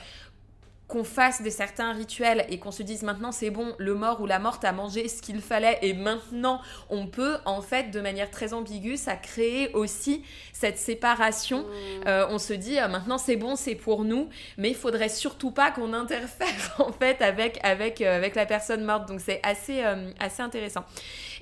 [0.86, 4.26] qu'on fasse des certains rituels et qu'on se dise maintenant c'est bon, le mort ou
[4.26, 6.60] la morte a mangé ce qu'il fallait et maintenant
[6.90, 10.22] on peut, en fait, de manière très ambiguë, ça crée aussi
[10.52, 11.64] cette séparation.
[12.06, 14.28] Euh, on se dit euh, maintenant c'est bon, c'est pour nous,
[14.58, 18.84] mais il faudrait surtout pas qu'on interfère en fait avec, avec, euh, avec la personne
[18.84, 19.08] morte.
[19.08, 19.82] Donc c'est assez,
[20.20, 20.84] assez intéressant.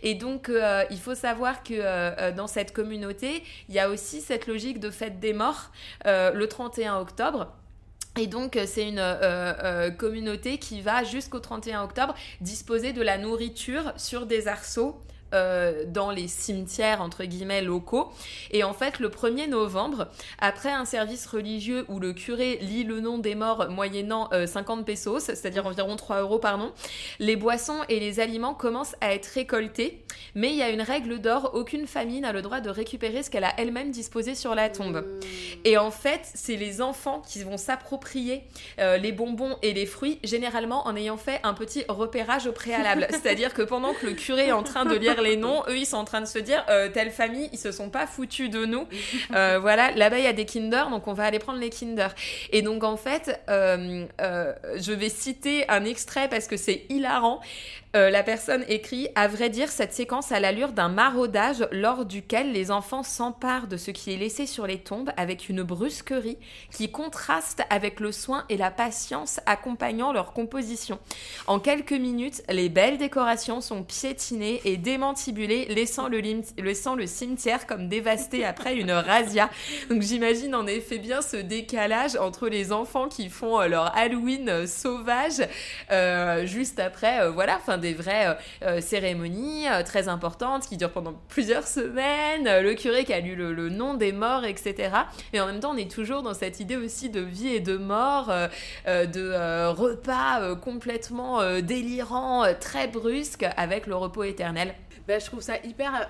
[0.04, 0.50] Et donc,
[0.90, 5.20] il faut savoir que dans cette communauté, il y a aussi cette logique de fête
[5.20, 5.70] des morts
[6.04, 7.52] le 31 octobre.
[8.18, 13.00] Et donc, euh, c'est une euh, euh, communauté qui va jusqu'au 31 octobre disposer de
[13.00, 15.00] la nourriture sur des arceaux.
[15.32, 18.10] Euh, dans les cimetières entre guillemets locaux.
[18.50, 20.08] Et en fait le 1er novembre
[20.38, 24.84] après un service religieux où le curé lit le nom des morts moyennant euh, 50
[24.84, 26.72] pesos c'est-à-dire environ 3 euros pardon
[27.18, 30.04] les boissons et les aliments commencent à être récoltés.
[30.34, 33.30] Mais il y a une règle d'or aucune famille n'a le droit de récupérer ce
[33.30, 35.04] qu'elle a elle-même disposé sur la tombe.
[35.64, 38.44] Et en fait, c'est les enfants qui vont s'approprier
[38.78, 43.06] euh, les bonbons et les fruits, généralement en ayant fait un petit repérage au préalable.
[43.10, 45.86] C'est-à-dire que pendant que le curé est en train de lire les noms, eux, ils
[45.86, 48.64] sont en train de se dire, euh, telle famille, ils se sont pas foutus de
[48.64, 48.86] nous.
[49.34, 52.08] Euh, voilà, là-bas, il y a des Kinder, donc on va aller prendre les Kinder.
[52.50, 57.40] Et donc, en fait, euh, je vais citer un extrait parce que c'est hilarant.
[57.94, 62.52] Euh, la personne écrit À vrai dire, cette séquence a l'allure d'un maraudage lors duquel
[62.52, 66.38] les enfants s'emparent de ce qui est laissé sur les tombes avec une brusquerie
[66.70, 70.98] qui contraste avec le soin et la patience accompagnant leur composition.
[71.46, 78.46] En quelques minutes, les belles décorations sont piétinées et démantibulées, laissant le, cimetière comme dévasté
[78.46, 79.50] après une razzia.
[79.90, 84.48] Donc j'imagine en effet bien ce décalage entre les enfants qui font euh, leur Halloween
[84.48, 85.46] euh, sauvage
[85.90, 90.92] euh, juste après, voilà, enfin des vraies euh, euh, cérémonies euh, très importantes qui durent
[90.92, 94.90] pendant plusieurs semaines, le curé qui a lu le, nom des morts, etc.
[95.34, 97.76] Et en même temps, on est toujours dans cette idée aussi de vie et de
[97.76, 98.32] mort,
[98.86, 104.74] de repas complètement délirants, euh, très brusques, avec le repos éternel.
[105.08, 106.08] Bah, je trouve ça hyper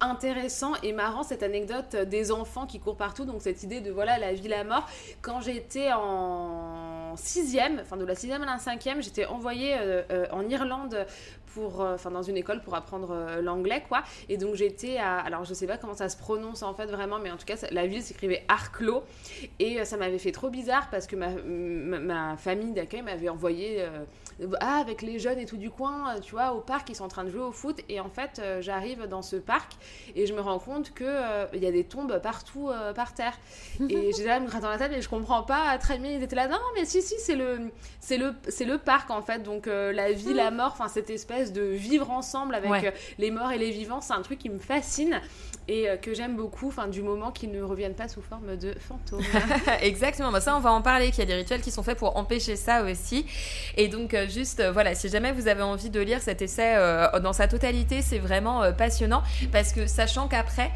[0.00, 3.24] intéressant et marrant cette anecdote des enfants qui courent partout.
[3.24, 4.86] Donc cette idée de voilà la vie, la mort.
[5.22, 10.26] Quand j'étais en sixième, enfin de la sixième à la cinquième, j'étais envoyée euh, euh,
[10.32, 11.06] en Irlande
[11.54, 14.02] pour, euh, enfin dans une école pour apprendre euh, l'anglais quoi.
[14.28, 17.18] Et donc j'étais à, alors je sais pas comment ça se prononce en fait vraiment,
[17.18, 19.02] mais en tout cas la ville s'écrivait Arklow
[19.58, 23.30] et euh, ça m'avait fait trop bizarre parce que ma, ma, ma famille d'accueil m'avait
[23.30, 24.04] envoyé euh,
[24.60, 27.04] ah, avec les jeunes et tout du coin, euh, tu vois, au parc, ils sont
[27.04, 27.80] en train de jouer au foot.
[27.88, 29.72] Et en fait, euh, j'arrive dans ce parc
[30.14, 33.38] et je me rends compte que euh, il y a des tombes partout par terre.
[33.88, 36.12] et j'étais là, me grattant la tête, et je comprends pas très bien.
[36.12, 37.70] Ils étaient là, non, mais si, si, c'est le,
[38.00, 39.42] c'est le, c'est le parc en fait.
[39.42, 42.92] Donc la vie, la mort, enfin cette espèce de vivre ensemble avec Ouais.
[43.18, 45.20] les morts et les vivants, c'est un truc qui me fascine
[45.68, 46.68] et euh, que j'aime beaucoup.
[46.68, 49.24] Enfin, du moment qu'ils ne reviennent pas sous forme de fantômes.
[49.82, 51.98] Exactement, bah ça on va en parler, qu'il y a des rituels qui sont faits
[51.98, 53.26] pour empêcher ça aussi.
[53.76, 56.76] Et donc euh, juste, euh, voilà, si jamais vous avez envie de lire cet essai
[57.22, 60.70] dans sa totalité, c'est vraiment passionnant parce que sachant qu'après,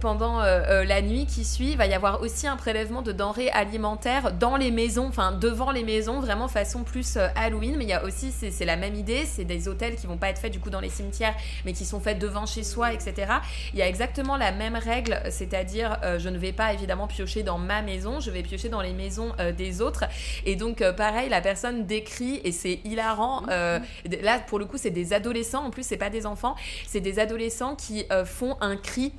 [0.00, 4.32] pendant la nuit qui suit, il va y avoir aussi un prélèvement de denrées alimentaires
[4.32, 7.76] dans les maisons, enfin devant les maisons, vraiment façon plus Halloween.
[7.76, 10.28] Mais il y a aussi, c'est la même idée, c'est des hôtels qui vont pas
[10.28, 13.26] être faits du coup dans les cimetières, mais qui sont faits devant chez soi, etc.
[13.72, 17.42] Il y a exactement la même règle, c'est-à-dire euh, je ne vais pas évidemment piocher
[17.42, 20.04] dans ma maison, je vais piocher dans les maisons euh, des autres.
[20.44, 23.42] Et donc euh, pareil, la personne décrit et c'est hilarant.
[23.50, 23.78] euh,
[24.22, 26.54] là pour le coup c'est des adolescents, en plus c'est pas des enfants,
[26.86, 29.12] c'est des adolescents qui font un cri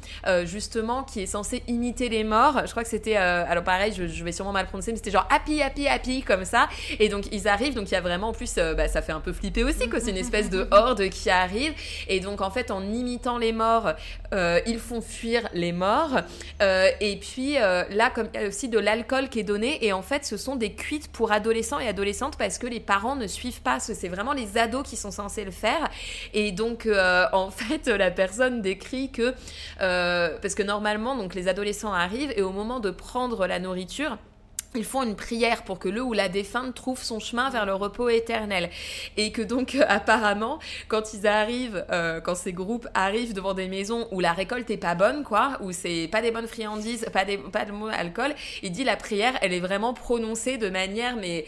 [0.45, 2.61] justement qui est censé imiter les morts.
[2.65, 5.27] Je crois que c'était, alors pareil, je, je vais sûrement mal prononcer, mais c'était genre
[5.29, 6.67] happy happy happy comme ça.
[6.99, 9.19] Et donc ils arrivent, donc il y a vraiment en plus, bah, ça fait un
[9.19, 9.99] peu flipper aussi, quoi.
[9.99, 11.73] C'est une espèce de horde qui arrive.
[12.07, 13.93] Et donc en fait en imitant les morts,
[14.37, 16.21] euh, ils font fuir les morts.
[16.61, 19.85] Euh, et puis euh, là, comme il y a aussi de l'alcool qui est donné,
[19.85, 23.15] et en fait, ce sont des cuites pour adolescents et adolescentes parce que les parents
[23.15, 23.79] ne suivent pas.
[23.79, 25.89] Ce- C'est vraiment les ados qui sont censés le faire.
[26.33, 26.87] Et donc,
[27.33, 29.33] en fait, la personne décrit que
[29.79, 34.17] parce que normalement, donc les adolescents arrivent et au moment de prendre la nourriture.
[34.77, 37.73] Ils font une prière pour que le ou la défunte trouve son chemin vers le
[37.73, 38.69] repos éternel.
[39.17, 43.67] Et que donc, euh, apparemment, quand ils arrivent, euh, quand ces groupes arrivent devant des
[43.67, 47.25] maisons où la récolte est pas bonne, quoi, où c'est pas des bonnes friandises, pas,
[47.25, 51.15] des, pas de mot alcool, il dit la prière, elle est vraiment prononcée de manière,
[51.15, 51.45] mais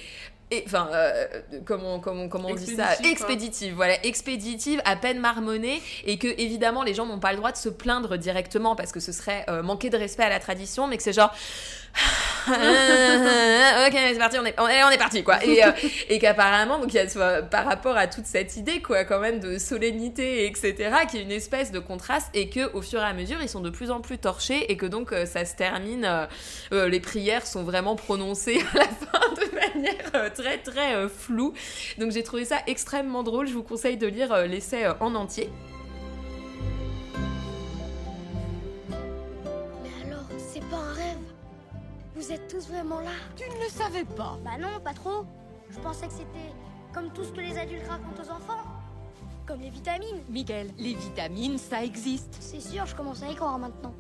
[0.66, 1.26] enfin, euh,
[1.66, 2.96] comment, comment, comment on dit ça.
[3.04, 7.52] Expéditive, voilà, expéditive, à peine marmonnée, et que évidemment les gens n'ont pas le droit
[7.52, 10.88] de se plaindre directement parce que ce serait euh, manquer de respect à la tradition,
[10.88, 11.34] mais que c'est genre.
[13.88, 15.44] ok, c'est parti, on est, on est, parti, quoi.
[15.44, 15.72] Et, euh,
[16.20, 20.46] qu'apparemment, donc y a par rapport à toute cette idée, quoi, quand même de solennité,
[20.46, 23.50] etc., qui est une espèce de contraste, et que au fur et à mesure, ils
[23.50, 26.28] sont de plus en plus torchés, et que donc euh, ça se termine,
[26.72, 31.54] euh, les prières sont vraiment prononcées à la fin de manière très très floue.
[31.98, 33.48] Donc j'ai trouvé ça extrêmement drôle.
[33.48, 35.50] Je vous conseille de lire l'essai en entier.
[42.20, 44.38] Vous êtes tous vraiment là Tu ne le savais pas.
[44.44, 45.26] Bah non, pas trop.
[45.70, 46.54] Je pensais que c'était
[46.94, 48.62] comme tout ce que les adultes racontent aux enfants.
[49.46, 50.22] Comme les vitamines.
[50.28, 52.36] Miguel, les vitamines, ça existe.
[52.42, 53.94] C'est sûr, je commence à y croire maintenant.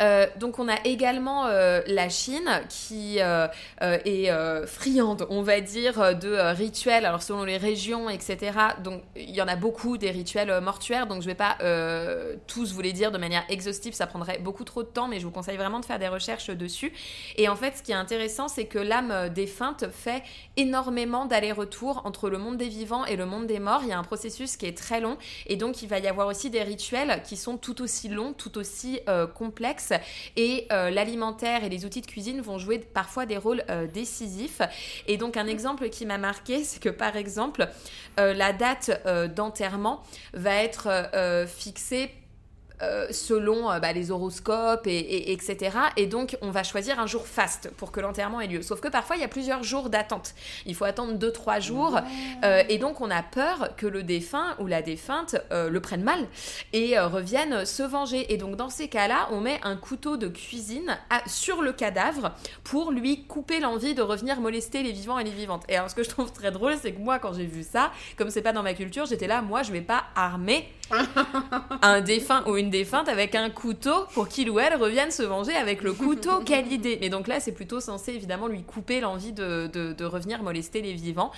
[0.00, 3.48] Euh, donc on a également euh, la Chine qui euh,
[3.80, 4.30] est
[4.66, 7.04] friande, on va dire, de rituels.
[7.04, 8.52] Alors selon les régions, etc.
[8.82, 11.06] Donc il y en a beaucoup des rituels mortuaires.
[11.06, 11.56] Donc je vais pas
[12.46, 15.24] tous vous les dire de manière exhaustive, ça prendrait beaucoup trop de temps, mais je
[15.24, 16.92] vous conseille vraiment de faire des recherches dessus.
[17.36, 20.22] Et en fait, ce qui est intéressant, c'est que l'âme défunte fait
[20.56, 23.80] énormément d'allers-retours entre le monde des vivants et le monde des morts.
[23.82, 25.16] Il y a un processus qui est très long,
[25.46, 28.58] et donc il va y avoir aussi des rituels qui sont tout aussi longs, tout
[28.58, 29.26] aussi euh,
[30.36, 34.60] et euh, l'alimentaire et les outils de cuisine vont jouer parfois des rôles euh, décisifs.
[35.06, 37.68] Et donc un exemple qui m'a marqué, c'est que par exemple,
[38.18, 38.90] euh, la date
[39.34, 40.02] d'enterrement
[40.32, 40.88] va être
[41.46, 42.10] fixée
[42.82, 45.76] euh, selon euh, bah, les horoscopes et, et- etc.
[45.96, 48.62] Et donc, on va choisir un jour faste pour que l'enterrement ait lieu.
[48.62, 50.34] Sauf que parfois, il y a plusieurs jours d'attente.
[50.66, 51.98] Il faut attendre 2-3 jours.
[52.44, 56.26] Euh, et donc, on a peur que le défunt ou la défunte le prenne mal
[56.72, 58.32] et revienne se venger.
[58.32, 62.32] Et donc, dans ces cas-là, on met un couteau de cuisine à- sur le cadavre
[62.64, 65.64] pour lui couper l'envie de revenir molester les vivants et les vivantes.
[65.68, 67.90] Et alors, ce que je trouve très drôle, c'est que moi, quand j'ai vu ça,
[68.16, 70.68] comme c'est pas dans ma culture, j'étais là, moi, je vais pas armer
[71.82, 75.54] un défunt ou une défunte avec un couteau pour qu'il ou elle revienne se venger
[75.54, 76.40] avec le couteau.
[76.46, 80.04] Quelle idée Mais donc là, c'est plutôt censé évidemment lui couper l'envie de, de- de
[80.04, 81.30] revenir molester les vivants.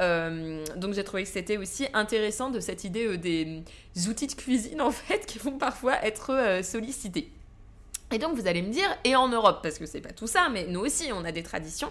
[0.00, 3.62] Euh, donc j'ai trouvé que c'était aussi intéressant de cette idée euh, des
[4.08, 7.30] outils de cuisine en fait qui vont parfois être euh, sollicités.
[8.12, 10.48] Et donc vous allez me dire, et en Europe, parce que c'est pas tout ça,
[10.52, 11.90] mais nous aussi on a des traditions.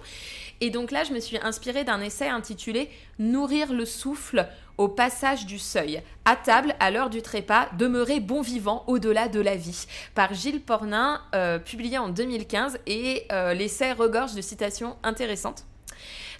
[0.62, 2.90] Et donc là je me suis inspirée d'un essai intitulé
[3.20, 4.48] Nourrir le souffle
[4.78, 9.40] au passage du seuil, à table, à l'heure du trépas, demeurer bon vivant au-delà de
[9.40, 14.96] la vie, par Gilles Pornin, euh, publié en 2015, et euh, l'essai regorge de citations
[15.04, 15.66] intéressantes.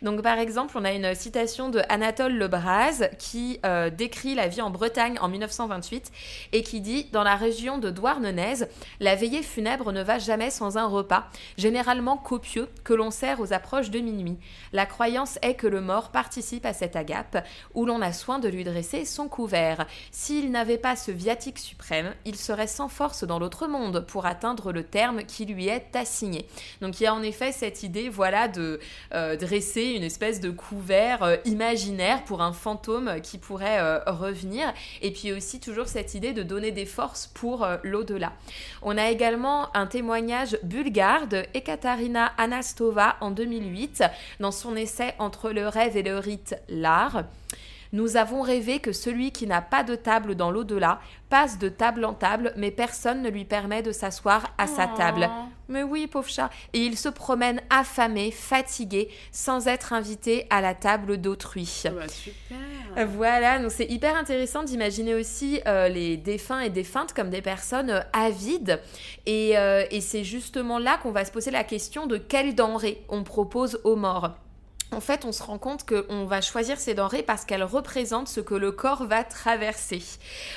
[0.04, 4.62] Donc par exemple, on a une citation de Anatole Lebras qui euh, décrit la vie
[4.62, 6.12] en Bretagne en 1928
[6.52, 8.66] et qui dit Dans la région de Douarnenez,
[9.00, 11.28] la veillée funèbre ne va jamais sans un repas,
[11.58, 14.38] généralement copieux, que l'on sert aux approches de minuit.
[14.74, 18.50] La croyance est que le mort participe à cette agape où l'on a soin de
[18.50, 19.88] lui dresser son couvert.
[20.12, 24.74] S'il n'avait pas ce viatique suprême, il serait sans force dans l'autre monde pour atteindre
[24.74, 26.46] le terme qui lui est assigné.
[26.82, 28.82] Donc il y a en effet cette idée, voilà, de
[29.14, 34.74] euh, dresser une espèce de couvert euh, imaginaire pour un fantôme qui pourrait euh, revenir.
[35.02, 38.34] Et puis aussi toujours cette idée de donner des forces pour euh, l'au-delà.
[38.82, 44.04] On a également un témoignage bulgare de Ekaterina Anastova en 2008
[44.40, 47.24] dans son essai Entre le rêve et le rite, l'art.
[47.94, 52.04] Nous avons rêvé que celui qui n'a pas de table dans l'au-delà passe de table
[52.06, 54.98] en table, mais personne ne lui permet de s'asseoir à sa Oh.
[54.98, 55.30] table.
[55.70, 56.50] Mais oui, pauvre chat.
[56.74, 61.84] Et il se promène affamé, fatigué, sans être invité à la table d'autrui.
[61.86, 63.08] Ah bah, super.
[63.08, 67.90] Voilà, donc c'est hyper intéressant d'imaginer aussi euh, les défunts et défuntes comme des personnes
[67.92, 68.82] euh, avides.
[69.26, 73.04] Et, euh, et c'est justement là qu'on va se poser la question de quelles denrées
[73.10, 74.32] on propose aux morts.
[74.94, 78.40] En fait, on se rend compte qu'on va choisir ces denrées parce qu'elles représentent ce
[78.40, 80.04] que le corps va traverser.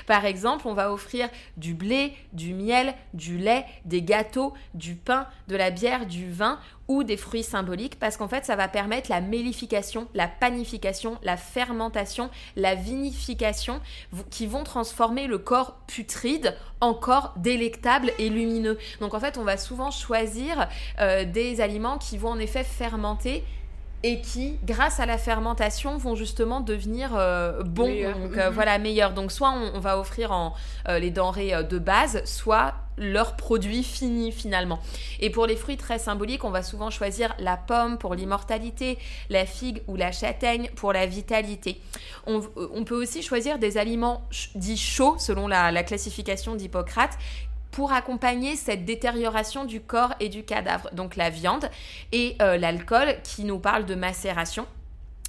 [0.07, 5.27] Par exemple, on va offrir du blé, du miel, du lait, des gâteaux, du pain,
[5.49, 6.59] de la bière, du vin
[6.89, 11.37] ou des fruits symboliques parce qu'en fait, ça va permettre la mélification, la panification, la
[11.37, 13.81] fermentation, la vinification
[14.31, 18.79] qui vont transformer le corps putride en corps délectable et lumineux.
[19.01, 20.69] Donc en fait, on va souvent choisir
[21.01, 23.43] euh, des aliments qui vont en effet fermenter
[24.09, 28.19] et qui, grâce à la fermentation, vont justement devenir euh, bons, Meilleurs.
[28.19, 28.55] donc euh, Mhm.
[28.55, 29.13] voilà, meilleurs.
[29.13, 30.55] Donc soit on, on va offrir en,
[30.89, 34.79] euh, les denrées de base, soit leurs produits finis finalement.
[35.21, 38.97] Et pour les fruits très symboliques, on va souvent choisir la pomme pour l'immortalité,
[39.29, 41.79] la figue ou la châtaigne pour la vitalité.
[42.27, 42.41] On,
[42.73, 47.19] on peut aussi choisir des aliments ch- dits chauds selon la, la classification d'Hippocrate
[47.77, 50.89] pour accompagner cette détérioration du corps et du cadavre.
[50.95, 51.69] Donc la viande
[52.11, 54.67] et euh, l'alcool qui nous parle de macération.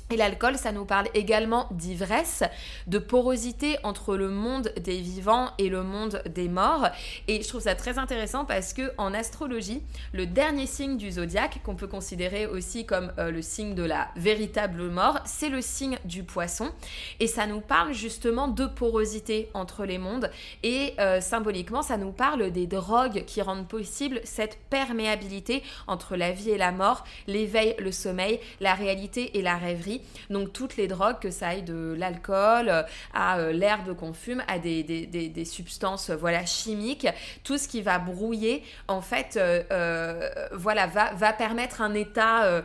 [0.10, 2.44] Et l'alcool, ça nous parle également d'ivresse,
[2.88, 6.88] de porosité entre le monde des vivants et le monde des morts.
[7.28, 9.82] Et je trouve ça très intéressant parce que en astrologie,
[10.14, 14.08] le dernier signe du zodiaque, qu'on peut considérer aussi comme euh, le signe de la
[14.16, 16.72] véritable mort, c'est le signe du poisson.
[17.20, 20.32] Et ça nous parle justement de porosité entre les mondes.
[20.64, 26.32] Et euh, symboliquement, ça nous parle des drogues qui rendent possible cette perméabilité entre la
[26.32, 29.97] vie et la mort, l'éveil, le sommeil, la réalité et la rêverie.
[30.30, 32.84] Donc toutes les drogues, que ça aille de l'alcool euh,
[33.14, 37.08] à euh, l'herbe qu'on fume, à des, des- des- des substances euh, voilà chimiques,
[37.44, 42.64] tout ce qui va brouiller, en fait, euh, voilà, va, va permettre un état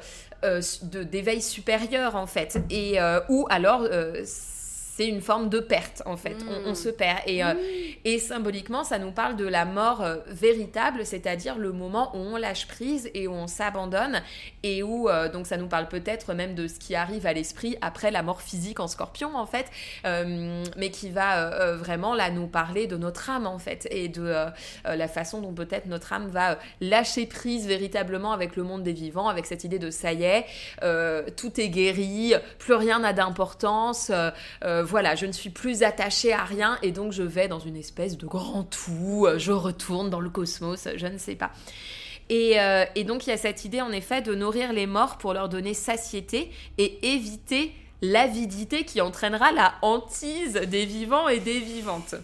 [0.82, 3.82] d'éveil supérieur en fait, et ou alors
[4.94, 7.20] c'est une forme de perte en fait, on, on se perd.
[7.26, 7.54] Et, euh,
[8.04, 12.36] et symboliquement ça nous parle de la mort euh, véritable, c'est-à-dire le moment où on
[12.36, 14.20] lâche prise et où on s'abandonne
[14.62, 17.78] et où euh, donc ça nous parle peut-être même de ce qui arrive à l'esprit
[17.80, 19.66] après la mort physique en scorpion en fait,
[20.04, 24.34] mais qui va vraiment là nous parler de notre âme en fait et de
[24.84, 29.28] la façon dont peut-être notre âme va lâcher prise véritablement avec le monde des vivants,
[29.28, 30.46] avec cette idée de ça y est,
[31.36, 34.10] tout est guéri, plus rien n'a d'importance,
[34.64, 37.58] euh, euh, voilà, je ne suis plus attachée à rien et donc je vais dans
[37.58, 41.52] une espèce de grand tout, euh, je retourne dans le cosmos, je ne sais pas.
[42.28, 45.18] Et, euh, et donc il y a cette idée en effet de nourrir les morts
[45.18, 51.60] pour leur donner satiété et éviter l'avidité qui entraînera la hantise des vivants et des
[51.60, 52.14] vivantes.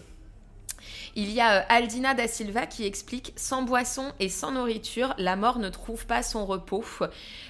[1.21, 5.35] Il y a euh, Aldina da Silva qui explique Sans boisson et sans nourriture, la
[5.35, 6.85] mort ne trouve pas son repos.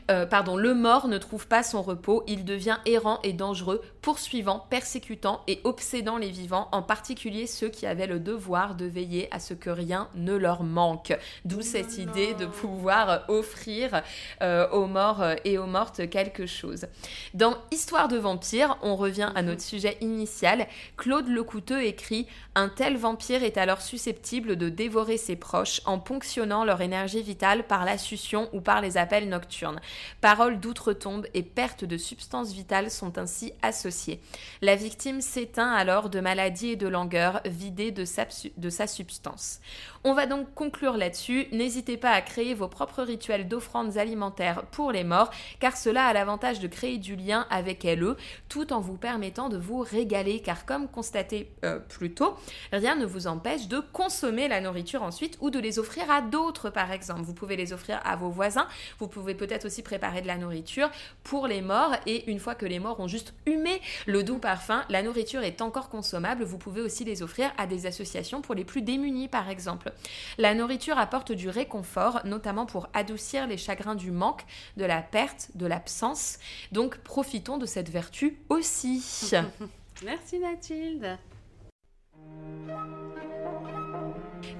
[0.09, 4.65] Euh, pardon, le mort ne trouve pas son repos, il devient errant et dangereux, poursuivant,
[4.71, 9.39] persécutant et obsédant les vivants, en particulier ceux qui avaient le devoir de veiller à
[9.39, 11.15] ce que rien ne leur manque.
[11.45, 14.01] D'où cette idée de pouvoir offrir
[14.41, 16.87] euh, aux morts et aux mortes quelque chose.
[17.35, 20.65] Dans Histoire de vampire, on revient à notre sujet initial.
[20.97, 26.65] Claude Lecouteux écrit Un tel vampire est alors susceptible de dévorer ses proches en ponctionnant
[26.65, 29.79] leur énergie vitale par la succion ou par les appels nocturnes.
[30.21, 34.21] Paroles d'outre-tombe et perte de substances vitales sont ainsi associées.
[34.61, 38.25] La victime s'éteint alors de maladie et de langueur, vidée de sa,
[38.57, 39.59] de sa substance.
[40.05, 41.47] On va donc conclure là-dessus.
[41.51, 45.29] N'hésitez pas à créer vos propres rituels d'offrandes alimentaires pour les morts,
[45.59, 48.15] car cela a l'avantage de créer du lien avec elles,
[48.47, 52.37] tout en vous permettant de vous régaler, car comme constaté euh, plus tôt,
[52.71, 56.69] rien ne vous empêche de consommer la nourriture ensuite ou de les offrir à d'autres,
[56.69, 57.23] par exemple.
[57.23, 58.67] Vous pouvez les offrir à vos voisins,
[58.99, 60.89] vous pouvez peut-être aussi préparer de la nourriture
[61.25, 64.81] pour les morts, et une fois que les morts ont juste humé le doux parfum,
[64.87, 68.63] la nourriture est encore consommable, vous pouvez aussi les offrir à des associations pour les
[68.63, 69.88] plus démunis, par exemple.
[70.37, 74.45] La nourriture apporte du réconfort, notamment pour adoucir les chagrins du manque,
[74.77, 76.39] de la perte, de l'absence.
[76.71, 79.31] Donc profitons de cette vertu aussi.
[80.03, 81.17] Merci Mathilde.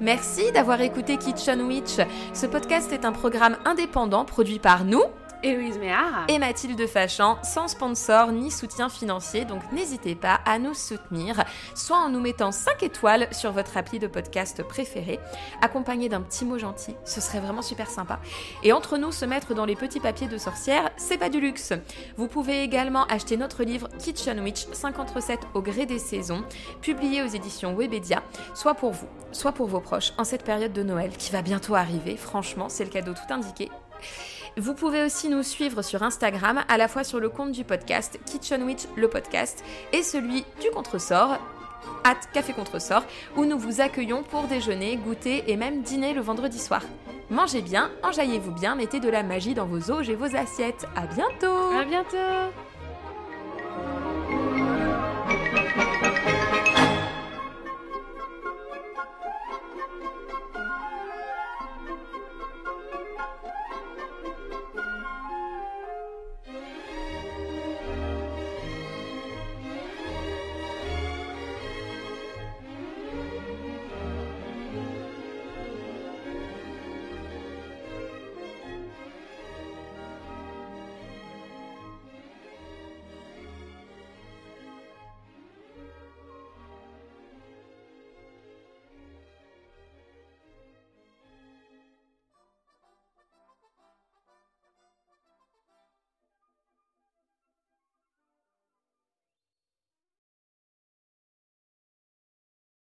[0.01, 1.97] Merci d'avoir écouté Kitchen Witch.
[2.33, 5.03] Ce podcast est un programme indépendant produit par nous,
[5.41, 10.73] Héloïse Méard et Mathilde Fachan, sans sponsor ni soutien financier, donc n'hésitez pas à nous
[10.73, 15.17] soutenir, soit en nous mettant 5 étoiles sur votre appli de podcast préféré,
[15.61, 18.19] accompagné d'un petit mot gentil, ce serait vraiment super sympa.
[18.63, 21.71] Et entre nous, se mettre dans les petits papiers de sorcière, c'est pas du luxe.
[22.17, 26.43] Vous pouvez également acheter notre livre Kitchen Witch 50 recettes au gré des saisons,
[26.81, 28.23] publié aux éditions Webedia,
[28.53, 31.75] soit pour vous, soit pour vos proches, en cette période de Noël qui va bientôt
[31.75, 32.17] arriver.
[32.17, 33.69] Franchement, c'est le cadeau tout indiqué.
[34.59, 38.19] Vous pouvez aussi nous suivre sur Instagram, à la fois sur le compte du podcast
[38.25, 41.37] Kitchen Witch le podcast et celui du contresort
[42.03, 43.03] at Café Contresort
[43.37, 46.81] où nous vous accueillons pour déjeuner, goûter et même dîner le vendredi soir.
[47.29, 50.85] Mangez bien, enjaillez-vous bien, mettez de la magie dans vos auges et vos assiettes.
[50.93, 51.71] À bientôt.
[51.73, 52.51] À bientôt.